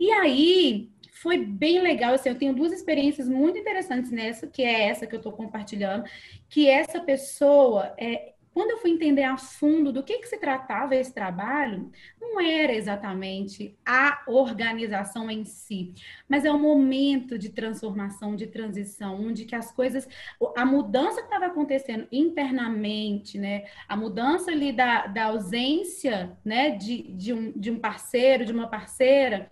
[0.00, 2.14] E aí, foi bem legal.
[2.14, 6.02] Assim, eu tenho duas experiências muito interessantes nessa, que é essa que eu estou compartilhando,
[6.48, 10.94] que essa pessoa é, quando eu fui entender a fundo do que, que se tratava
[10.94, 11.90] esse trabalho,
[12.20, 15.94] não era exatamente a organização em si,
[16.28, 20.08] mas é o momento de transformação, de transição, onde que as coisas,
[20.56, 27.02] a mudança que estava acontecendo internamente, né, a mudança ali da, da ausência, né, de,
[27.12, 29.48] de, um, de um parceiro, de uma parceira,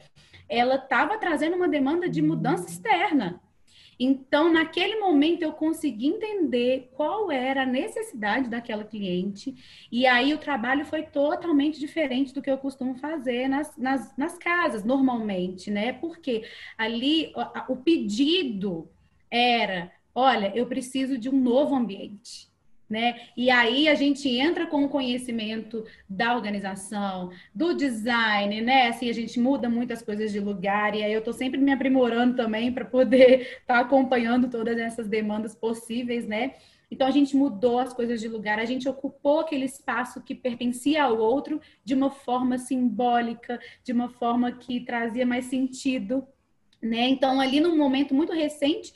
[0.49, 3.41] ela estava trazendo uma demanda de mudança externa.
[4.03, 9.55] Então, naquele momento, eu consegui entender qual era a necessidade daquela cliente,
[9.93, 14.39] e aí o trabalho foi totalmente diferente do que eu costumo fazer nas, nas, nas
[14.39, 15.93] casas, normalmente, né?
[15.93, 16.45] Porque
[16.79, 17.31] ali
[17.69, 18.91] o, o pedido
[19.31, 22.50] era: olha, eu preciso de um novo ambiente
[22.91, 23.21] né?
[23.37, 28.89] E aí a gente entra com o conhecimento da organização, do design, né?
[28.89, 32.35] Assim, a gente muda muitas coisas de lugar e aí eu estou sempre me aprimorando
[32.35, 36.55] também para poder estar tá acompanhando todas essas demandas possíveis, né?
[36.91, 41.05] Então a gente mudou as coisas de lugar, a gente ocupou aquele espaço que pertencia
[41.05, 46.27] ao outro de uma forma simbólica, de uma forma que trazia mais sentido,
[46.83, 47.09] né?
[47.09, 48.93] Então ali num momento muito recente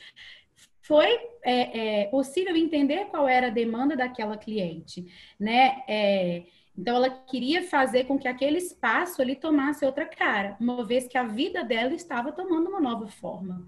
[0.87, 1.07] foi
[1.43, 5.05] é, é, possível entender qual era a demanda daquela cliente,
[5.39, 5.83] né?
[5.87, 6.43] É,
[6.77, 11.17] então, ela queria fazer com que aquele espaço ali tomasse outra cara, uma vez que
[11.17, 13.65] a vida dela estava tomando uma nova forma.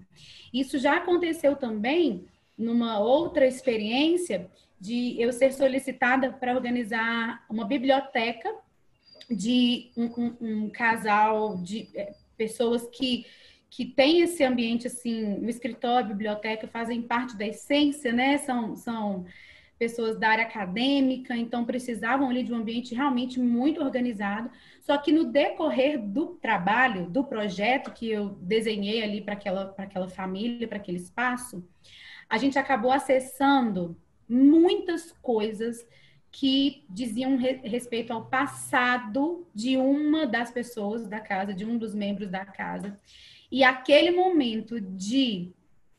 [0.52, 8.54] Isso já aconteceu também numa outra experiência de eu ser solicitada para organizar uma biblioteca
[9.30, 13.26] de um, um, um casal de é, pessoas que
[13.70, 18.38] que tem esse ambiente assim, o escritório, a biblioteca fazem parte da essência, né?
[18.38, 19.26] São, são
[19.78, 24.50] pessoas da área acadêmica, então precisavam ali de um ambiente realmente muito organizado.
[24.80, 29.84] Só que no decorrer do trabalho, do projeto que eu desenhei ali para aquela, para
[29.84, 31.62] aquela família, para aquele espaço,
[32.28, 33.96] a gente acabou acessando
[34.28, 35.86] muitas coisas
[36.30, 41.94] que diziam re respeito ao passado de uma das pessoas da casa, de um dos
[41.94, 42.98] membros da casa.
[43.50, 45.50] E aquele momento de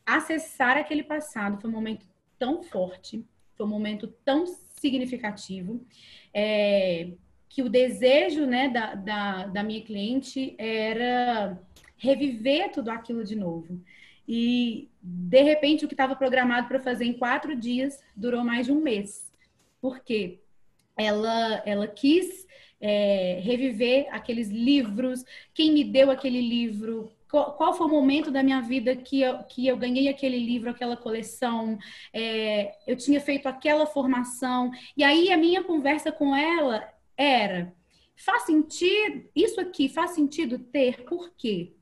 [0.06, 2.06] acessar aquele passado foi um momento
[2.38, 3.24] tão forte,
[3.54, 5.84] foi um momento tão significativo,
[6.32, 7.10] é,
[7.48, 11.60] que o desejo né, da, da, da minha cliente era
[11.96, 13.80] reviver tudo aquilo de novo.
[14.26, 18.72] E, de repente, o que estava programado para fazer em quatro dias durou mais de
[18.72, 19.28] um mês.
[19.80, 20.38] Por quê?
[20.96, 22.46] Ela, ela quis
[22.80, 28.42] é, reviver aqueles livros, quem me deu aquele livro, qual, qual, foi o momento da
[28.42, 31.78] minha vida que eu, que eu ganhei aquele livro, aquela coleção,
[32.12, 34.70] é, eu tinha feito aquela formação.
[34.96, 37.72] E aí a minha conversa com ela era:
[38.16, 41.72] faz sentido, isso aqui faz sentido ter, por quê?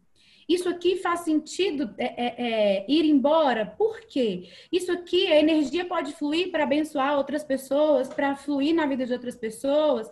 [0.49, 4.49] Isso aqui faz sentido é, é, é ir embora, por quê?
[4.72, 9.12] Isso aqui, a energia pode fluir para abençoar outras pessoas, para fluir na vida de
[9.12, 10.11] outras pessoas.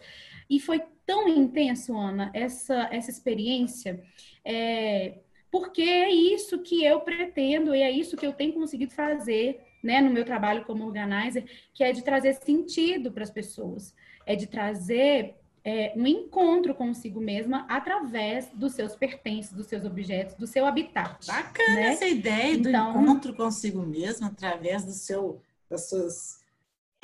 [0.49, 4.03] E foi tão intenso, Ana, essa, essa experiência.
[4.45, 5.21] É,
[5.57, 10.03] porque é isso que eu pretendo e é isso que eu tenho conseguido fazer né,
[10.03, 13.95] no meu trabalho como organizer, que é de trazer sentido para as pessoas,
[14.27, 15.35] é de trazer
[15.65, 21.27] é, um encontro consigo mesma através dos seus pertences, dos seus objetos, do seu habitat.
[21.27, 21.89] Bacana né?
[21.89, 25.41] essa ideia então, do encontro consigo mesma através do seu,
[25.71, 26.41] das suas.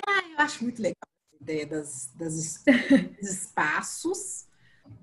[0.07, 2.62] Ah, eu acho muito legal a ideia das, das
[3.18, 4.51] dos espaços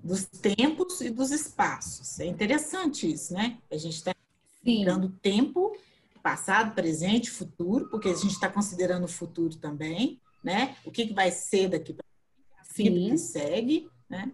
[0.02, 2.20] dos tempos e dos espaços.
[2.20, 3.58] É interessante isso, né?
[3.70, 4.14] A gente está
[4.84, 5.72] dando tempo
[6.22, 10.76] Passado, presente, futuro, porque a gente está considerando o futuro também, né?
[10.84, 12.04] O que, que vai ser daqui para
[12.64, 14.30] frente, que segue, né?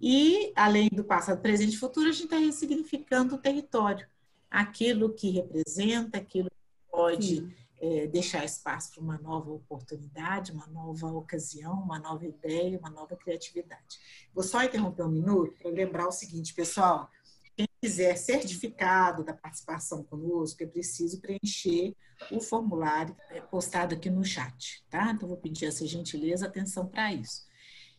[0.00, 4.06] E, além do passado, presente e futuro, a gente está ressignificando o território.
[4.50, 11.08] Aquilo que representa, aquilo que pode é, deixar espaço para uma nova oportunidade, uma nova
[11.08, 13.98] ocasião, uma nova ideia, uma nova criatividade.
[14.32, 17.10] Vou só interromper um minuto para lembrar o seguinte, pessoal.
[17.56, 21.96] Quem quiser certificado da participação conosco, é preciso preencher
[22.30, 25.10] o formulário é, postado aqui no chat, tá?
[25.10, 27.50] Então, vou pedir essa gentileza, atenção para isso.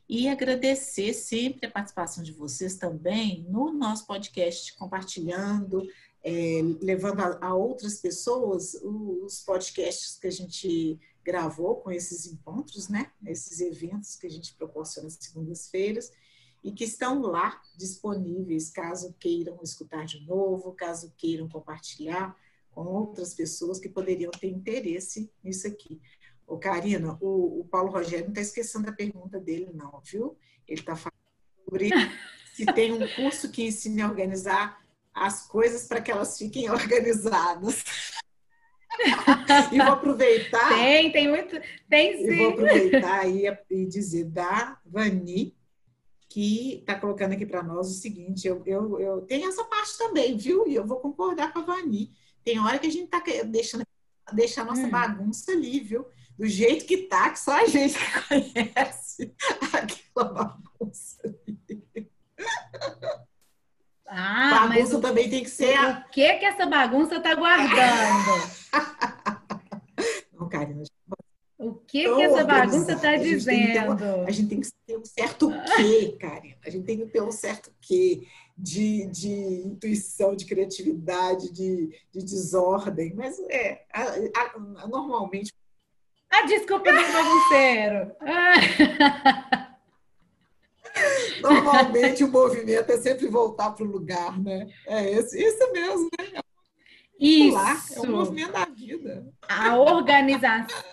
[0.08, 5.86] E agradecer sempre a participação de vocês também no nosso podcast, compartilhando,
[6.24, 12.88] é, levando a, a, outras pessoas os podcasts que a gente gravou com esses encontros,
[12.88, 13.12] né?
[13.26, 16.12] Esses eventos que a gente proporciona às segundas-feiras
[16.64, 22.36] e que estão lá disponíveis caso queiram escutar de novo, caso queiram compartilhar
[22.72, 26.02] com outras pessoas que poderiam ter interesse nisso aqui.
[26.48, 30.38] Ô, Karina, o, o Paulo Rogério não está esquecendo da pergunta dele, não, viu?
[30.68, 31.14] Ele está falando
[31.66, 31.90] sobre
[32.56, 34.83] se tem um curso que ensine a organizar
[35.14, 37.84] as coisas para que elas fiquem organizadas.
[39.72, 40.70] e vou aproveitar.
[40.70, 41.60] Tem, tem muito.
[41.90, 42.32] Tem sim.
[42.32, 45.56] E vou aproveitar e, e dizer da Vani,
[46.30, 50.38] que está colocando aqui para nós o seguinte: eu, eu, eu tenho essa parte também,
[50.38, 50.68] viu?
[50.68, 52.12] E eu vou concordar com a Vani.
[52.44, 53.84] Tem hora que a gente está deixando
[54.32, 54.90] deixar a nossa hum.
[54.90, 56.06] bagunça ali, viu?
[56.38, 57.96] Do jeito que tá, que só a gente
[58.28, 59.36] conhece
[59.72, 62.12] aquela bagunça ali.
[64.16, 65.76] Ah, bagunça mas também tem que ser.
[65.80, 68.44] O que que essa bagunça tá guardando?
[70.32, 70.84] Não, Karina.
[71.58, 73.94] O que que essa bagunça tá dizendo?
[73.94, 76.58] Uma, a gente tem que ter um certo quê, Karina.
[76.64, 79.32] A gente tem que ter um certo quê de, de
[79.66, 83.14] intuição, de criatividade, de, de desordem.
[83.16, 85.52] Mas é, a, a, normalmente.
[86.30, 88.12] A desculpa do bagunceiro.
[91.44, 94.68] Normalmente o movimento é sempre voltar para o lugar, né?
[94.88, 96.42] É esse, isso mesmo, né?
[97.20, 97.58] Isso.
[97.96, 99.28] É o movimento da vida.
[99.48, 100.84] A organização.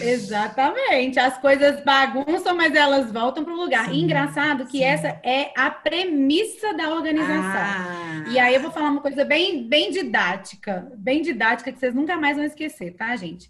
[0.00, 1.18] Exatamente.
[1.18, 3.88] As coisas bagunçam, mas elas voltam para o lugar.
[3.88, 4.84] Sim, engraçado que sim.
[4.84, 7.42] essa é a premissa da organização.
[7.44, 8.24] Ah.
[8.28, 12.16] E aí eu vou falar uma coisa bem, bem didática, bem didática que vocês nunca
[12.16, 13.48] mais vão esquecer, tá, gente?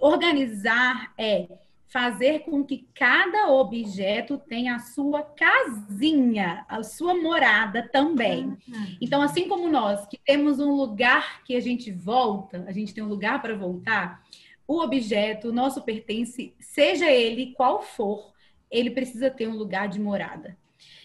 [0.00, 1.46] Organizar é
[1.92, 8.56] fazer com que cada objeto tenha a sua casinha, a sua morada também.
[8.98, 13.04] Então, assim como nós que temos um lugar que a gente volta, a gente tem
[13.04, 14.22] um lugar para voltar,
[14.66, 18.32] o objeto, o nosso pertence, seja ele qual for,
[18.70, 20.56] ele precisa ter um lugar de morada.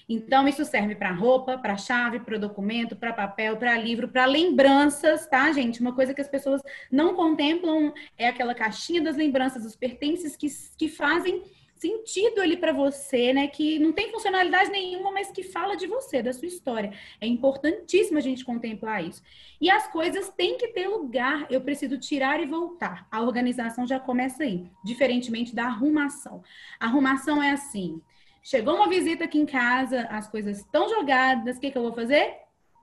[0.10, 5.28] Então, isso serve para roupa, para chave, para documento, para papel, para livro, para lembranças,
[5.28, 5.82] tá, gente?
[5.82, 10.48] Uma coisa que as pessoas não contemplam é aquela caixinha das lembranças, os pertences que,
[10.78, 11.44] que fazem
[11.80, 13.48] sentido ali para você, né?
[13.48, 16.94] Que não tem funcionalidade nenhuma, mas que fala de você, da sua história.
[17.22, 19.22] É importantíssimo a gente contemplar isso.
[19.60, 21.48] E as coisas têm que ter lugar.
[21.50, 23.08] Eu preciso tirar e voltar.
[23.12, 26.44] A organização já começa aí, diferentemente da arrumação.
[26.80, 28.02] A arrumação é assim:
[28.44, 31.94] Chegou uma visita aqui em casa, as coisas estão jogadas, o que, que eu vou
[31.94, 32.36] fazer?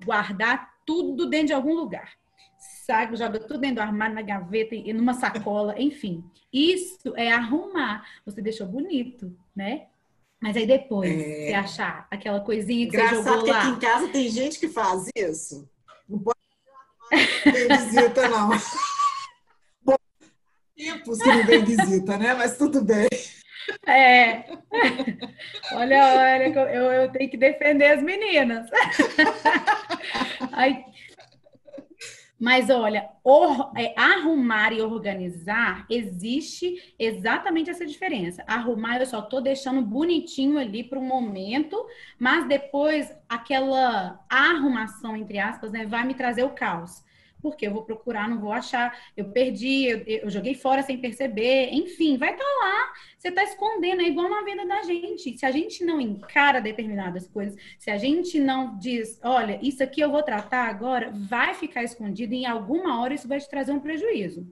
[0.05, 2.13] Guardar tudo dentro de algum lugar.
[2.87, 6.23] Saco, joga tudo dentro do armário, na gaveta, e numa sacola, enfim.
[6.53, 8.07] Isso é arrumar.
[8.27, 9.87] Você deixou bonito, né?
[10.41, 11.47] Mas aí depois, é...
[11.47, 13.61] você achar aquela coisinha que Engraçado você jogou lá...
[13.61, 15.69] que aqui em casa tem gente que faz isso.
[16.07, 16.39] Não pode
[17.43, 18.51] ter visita, não.
[19.83, 19.97] Bom,
[20.77, 22.35] tempos que não vem visita, né?
[22.35, 23.09] Mas tudo bem.
[23.87, 24.45] É.
[25.73, 28.69] Olha, olha, eu, eu tenho que defender as meninas.
[30.53, 30.85] Ai.
[32.39, 38.45] Mas olha, or, é, arrumar e organizar existe exatamente essa diferença.
[38.47, 41.87] Arrumar eu só tô deixando bonitinho ali para o momento,
[42.19, 47.03] mas depois aquela arrumação entre aspas, né, vai me trazer o caos
[47.45, 51.69] porque eu vou procurar, não vou achar, eu perdi, eu, eu joguei fora sem perceber,
[51.73, 55.37] enfim, vai estar tá lá, você está escondendo, é igual na vida da gente.
[55.37, 60.01] Se a gente não encara determinadas coisas, se a gente não diz, olha, isso aqui
[60.01, 63.73] eu vou tratar agora, vai ficar escondido e em alguma hora isso vai te trazer
[63.73, 64.51] um prejuízo.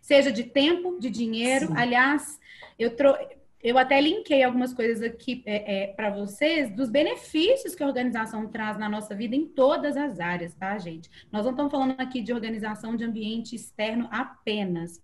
[0.00, 1.74] Seja de tempo, de dinheiro, Sim.
[1.76, 2.40] aliás,
[2.76, 3.24] eu trouxe
[3.62, 8.48] eu até linkei algumas coisas aqui é, é, para vocês dos benefícios que a organização
[8.48, 11.08] traz na nossa vida em todas as áreas, tá, gente?
[11.30, 15.00] Nós não estamos falando aqui de organização de ambiente externo apenas.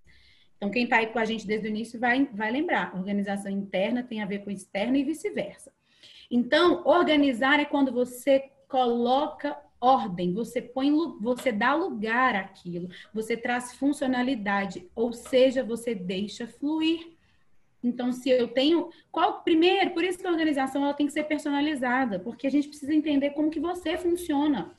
[0.57, 4.03] Então, quem está aí com a gente desde o início vai, vai lembrar: organização interna
[4.03, 5.73] tem a ver com externo e vice-versa.
[6.29, 13.75] Então, organizar é quando você coloca ordem, você põe, você dá lugar àquilo, você traz
[13.75, 17.18] funcionalidade, ou seja, você deixa fluir.
[17.83, 21.25] Então, se eu tenho, qual primeiro, por isso que a organização ela tem que ser
[21.25, 24.77] personalizada, porque a gente precisa entender como que você funciona.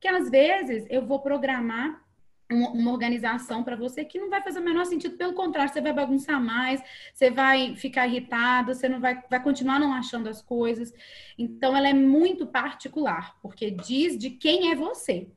[0.00, 2.02] Que às vezes eu vou programar
[2.50, 5.92] uma organização para você que não vai fazer o menor sentido, pelo contrário, você vai
[5.92, 10.92] bagunçar mais, você vai ficar irritado, você não vai, vai continuar não achando as coisas.
[11.36, 15.28] Então, ela é muito particular, porque diz de quem é você.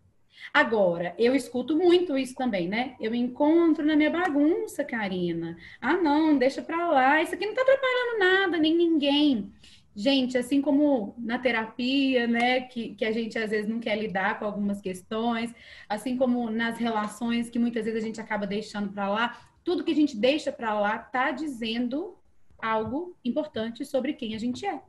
[0.54, 2.96] Agora, eu escuto muito isso também, né?
[3.00, 5.58] Eu encontro na minha bagunça, Karina.
[5.80, 9.52] Ah, não, deixa pra lá, isso aqui não tá atrapalhando nada, nem ninguém.
[9.96, 14.40] Gente, assim como na terapia, né, que, que a gente às vezes não quer lidar
[14.40, 15.54] com algumas questões,
[15.88, 19.92] assim como nas relações que muitas vezes a gente acaba deixando para lá, tudo que
[19.92, 22.18] a gente deixa para lá tá dizendo
[22.58, 24.82] algo importante sobre quem a gente é.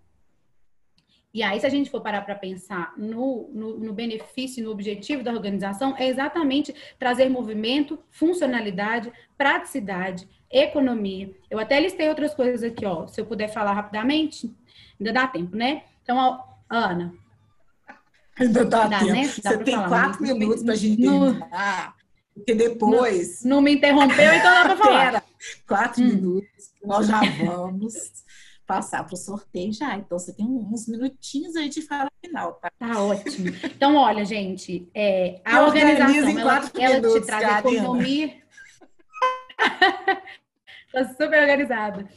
[1.34, 5.22] E aí, se a gente for parar para pensar no, no, no benefício no objetivo
[5.22, 11.34] da organização, é exatamente trazer movimento, funcionalidade, praticidade, economia.
[11.50, 13.06] Eu até listei outras coisas aqui, ó.
[13.06, 14.54] Se eu puder falar rapidamente,
[15.02, 15.82] Ainda dá tempo, né?
[16.02, 17.12] Então, ó, Ana.
[18.38, 19.12] Ainda dá, dá tempo.
[19.12, 19.32] Né?
[19.42, 21.96] Dá Você tem falar, quatro minutos para a gente no, terminar.
[22.32, 23.42] Porque depois.
[23.42, 25.04] Não, não me interrompeu, então dá para falar.
[25.06, 25.22] Pera,
[25.66, 26.06] quatro hum.
[26.06, 27.94] minutos, nós já vamos
[28.74, 29.96] passar para o sorteio já.
[29.96, 32.70] Então, você tem uns minutinhos aí de fala final, tá?
[32.78, 33.48] Tá ótimo.
[33.64, 37.76] Então, olha, gente, é, a organização, ela, ela minutos, te traz Karina.
[37.76, 38.42] economia.
[40.86, 42.08] Está super organizada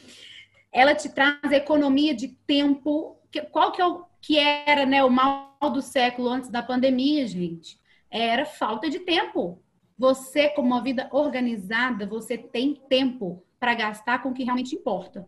[0.75, 3.17] ela te traz economia de tempo.
[3.49, 7.79] Qual que, é o, que era né, o mal do século antes da pandemia, gente?
[8.11, 9.63] Era falta de tempo.
[9.97, 15.25] Você, com uma vida organizada, você tem tempo para gastar com o que realmente importa.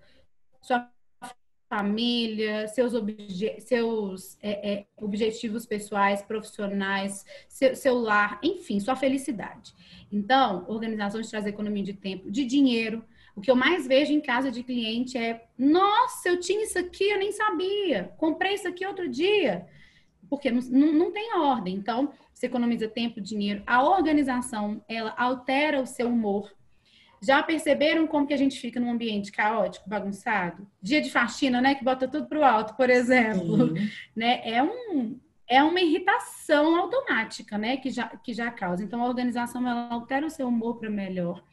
[0.61, 0.91] Sua
[1.69, 9.73] família, seus, obje seus é, é, objetivos pessoais, profissionais, seu, seu lar, enfim, sua felicidade.
[10.11, 13.03] Então, organização te traz economia de tempo, de dinheiro,
[13.37, 17.03] o que eu mais vejo em casa de cliente é: nossa, eu tinha isso aqui,
[17.03, 18.11] eu nem sabia.
[18.17, 19.67] Comprei isso aqui outro dia.
[20.27, 21.75] Porque não, não tem ordem.
[21.75, 23.61] Então, você economiza tempo, dinheiro.
[23.67, 26.51] A organização, ela altera o seu humor.
[27.21, 30.67] Já perceberam como que a gente fica num ambiente caótico, bagunçado?
[30.81, 31.75] Dia de faxina, né?
[31.75, 33.73] Que bota tudo para o alto, por exemplo.
[34.15, 34.41] Né?
[34.43, 37.77] É, um, é uma irritação automática, né?
[37.77, 38.83] Que já, que já causa.
[38.83, 41.43] Então, a organização, ela altera o seu humor para melhor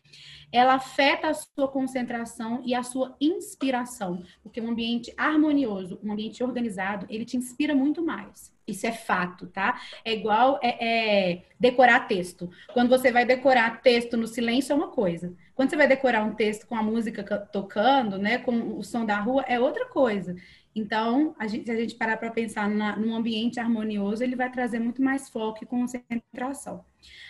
[0.54, 6.44] ela afeta a sua concentração e a sua inspiração, porque um ambiente harmonioso, um ambiente
[6.44, 8.54] organizado, ele te inspira muito mais.
[8.66, 9.80] Isso é fato, tá?
[10.04, 12.48] É igual é, é, decorar texto.
[12.72, 15.34] Quando você vai decorar texto no silêncio é uma coisa.
[15.56, 19.18] Quando você vai decorar um texto com a música tocando, né, com o som da
[19.18, 20.36] rua, é outra coisa.
[20.74, 24.50] Então, a gente, se a gente parar para pensar na, num ambiente harmonioso, ele vai
[24.50, 26.84] trazer muito mais foco e concentração.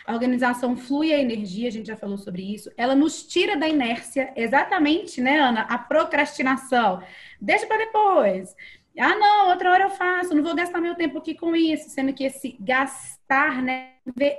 [0.06, 2.70] A organização flui a energia, a gente já falou sobre isso.
[2.76, 5.62] Ela nos tira da inércia, exatamente, né, Ana?
[5.62, 7.02] A procrastinação.
[7.38, 8.54] Deixa para depois.
[8.98, 12.12] Ah, não, outra hora eu faço, não vou gastar meu tempo aqui com isso, sendo
[12.14, 13.94] que esse gastar, né,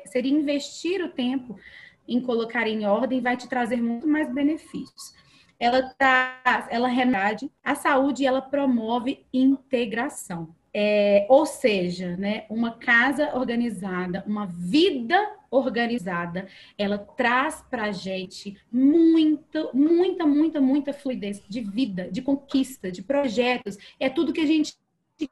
[0.05, 1.59] seria investir o tempo
[2.07, 5.14] em colocar em ordem, vai te trazer muito mais benefícios
[5.59, 10.55] ela traz, ela renade a saúde e ela promove integração.
[10.77, 15.15] É, ou seja, né, uma casa organizada, uma vida
[15.49, 16.47] organizada,
[16.77, 23.01] ela traz para a gente muita, muita, muita, muita fluidez de vida, de conquista, de
[23.01, 23.77] projetos.
[23.97, 24.75] É tudo que a gente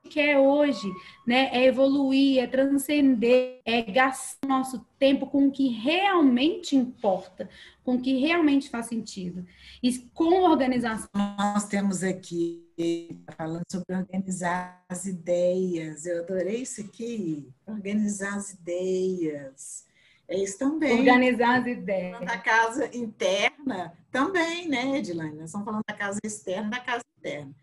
[0.10, 0.88] quer hoje,
[1.26, 1.50] né?
[1.52, 7.50] É evoluir, é transcender, é gastar nosso tempo com o que realmente importa,
[7.84, 9.46] com o que realmente faz sentido.
[9.82, 11.10] E com organização.
[11.16, 12.64] Nós temos aqui
[13.36, 16.06] falando sobre organizar as ideias.
[16.06, 19.86] Eu adorei isso aqui, organizar as ideias.
[20.28, 21.00] É isso também.
[21.00, 22.20] Organizar as ideias.
[22.22, 25.36] Da casa interna também, né, Edilane?
[25.36, 27.54] Nós estamos falando da casa externa, da casa interna.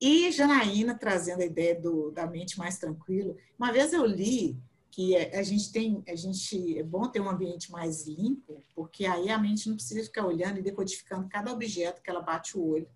[0.00, 3.34] E Janaína trazendo a ideia do, da mente mais tranquila.
[3.58, 4.56] Uma vez eu li
[4.90, 9.30] que a gente tem, a gente é bom ter um ambiente mais limpo, porque aí
[9.30, 12.88] a mente não precisa ficar olhando e decodificando cada objeto que ela bate o olho.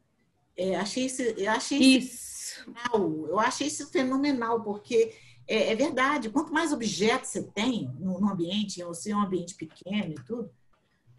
[0.56, 3.26] É, achei isso, eu achei isso, fenomenal.
[3.28, 5.14] Eu achei isso fenomenal, porque
[5.46, 6.30] é, é, verdade.
[6.30, 10.24] Quanto mais objetos você tem no, no ambiente, ou se é um ambiente pequeno e
[10.24, 10.50] tudo,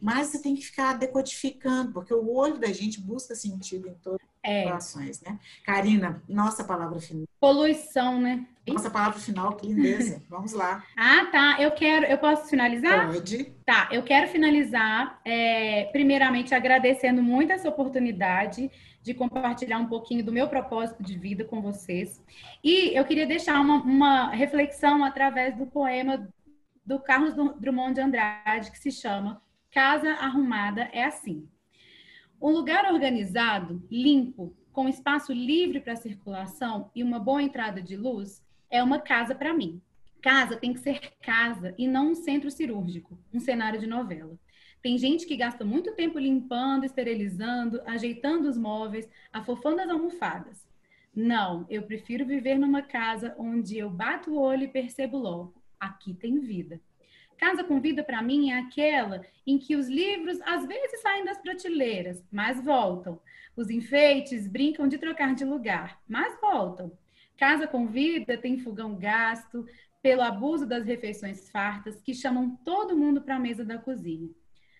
[0.04, 4.20] mais você tem que ficar decodificando, porque o olho da gente busca sentido em todas
[4.46, 4.66] é.
[4.66, 5.40] Relações, né?
[5.66, 7.26] Karina, nossa palavra final.
[7.40, 8.46] Poluição, né?
[8.68, 10.22] Nossa palavra final, que lindeza.
[10.30, 10.84] Vamos lá.
[10.98, 11.62] Ah, tá.
[11.62, 12.06] Eu quero.
[12.06, 13.14] Eu posso finalizar?
[13.14, 13.46] Pode.
[13.66, 18.70] Tá, eu quero finalizar, é, primeiramente agradecendo muito essa oportunidade
[19.02, 22.22] de compartilhar um pouquinho do meu propósito de vida com vocês.
[22.62, 26.28] E eu queria deixar uma, uma reflexão através do poema
[26.86, 29.42] do Carlos Drummond de Andrade, que se chama
[29.74, 31.50] Casa Arrumada é Assim.
[32.40, 38.46] Um lugar organizado, limpo, com espaço livre para circulação e uma boa entrada de luz
[38.70, 39.82] é uma casa para mim.
[40.22, 44.38] Casa tem que ser casa e não um centro cirúrgico, um cenário de novela.
[44.80, 50.68] Tem gente que gasta muito tempo limpando, esterilizando, ajeitando os móveis, afofando as almofadas.
[51.16, 56.14] Não, eu prefiro viver numa casa onde eu bato o olho e percebo logo: aqui
[56.14, 56.80] tem vida.
[57.38, 61.38] Casa com vida para mim é aquela em que os livros às vezes saem das
[61.40, 63.20] prateleiras, mas voltam.
[63.56, 66.92] Os enfeites brincam de trocar de lugar, mas voltam.
[67.38, 69.66] Casa com vida tem fogão gasto
[70.02, 74.30] pelo abuso das refeições fartas que chamam todo mundo para a mesa da cozinha.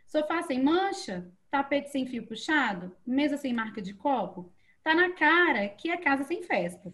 [0.06, 1.32] Sofá sem mancha?
[1.50, 2.96] Tapete sem fio puxado?
[3.06, 4.52] Mesa sem marca de copo?
[4.84, 6.94] Tá na cara que é casa sem festa.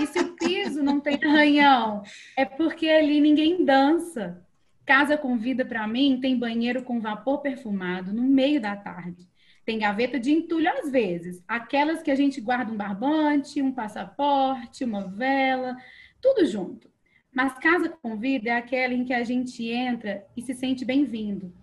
[0.00, 2.02] E se o piso não tem arranhão,
[2.36, 4.46] é porque ali ninguém dança.
[4.84, 9.28] Casa com vida para mim tem banheiro com vapor perfumado no meio da tarde.
[9.64, 14.84] Tem gaveta de entulho às vezes, aquelas que a gente guarda um barbante, um passaporte,
[14.84, 15.76] uma vela,
[16.20, 16.90] tudo junto.
[17.32, 21.54] Mas casa com vida é aquela em que a gente entra e se sente bem-vindo,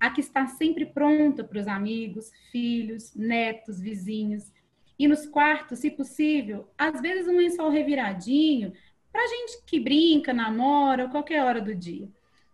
[0.00, 4.52] a que está sempre pronta para os amigos, filhos, netos, vizinhos.
[4.98, 8.72] E nos quartos, se possível, às vezes um lençol reviradinho,
[9.16, 12.06] para gente que brinca, namora, qualquer hora do dia.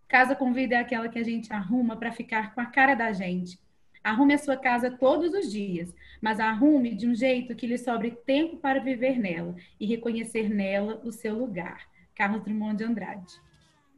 [0.07, 3.13] Casa com vida é aquela que a gente arruma para ficar com a cara da
[3.13, 3.59] gente.
[4.05, 8.13] Arrume a sua casa todos os dias, mas arrume de um jeito que lhe sobre
[8.13, 11.89] tempo para viver nela e reconhecer nela o seu lugar.
[12.15, 13.35] Carlos Drummond de Andrade.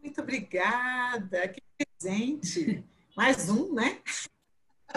[0.03, 2.83] Muito obrigada, que presente.
[3.15, 3.99] Mais um, né?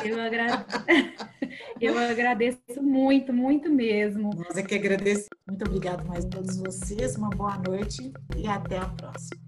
[0.03, 0.65] Eu, agra...
[1.81, 4.29] eu agradeço muito, muito mesmo.
[4.35, 5.27] Nós é que.
[5.47, 7.15] Muito obrigada mais a todos vocês.
[7.15, 9.41] Uma boa noite e até a próxima.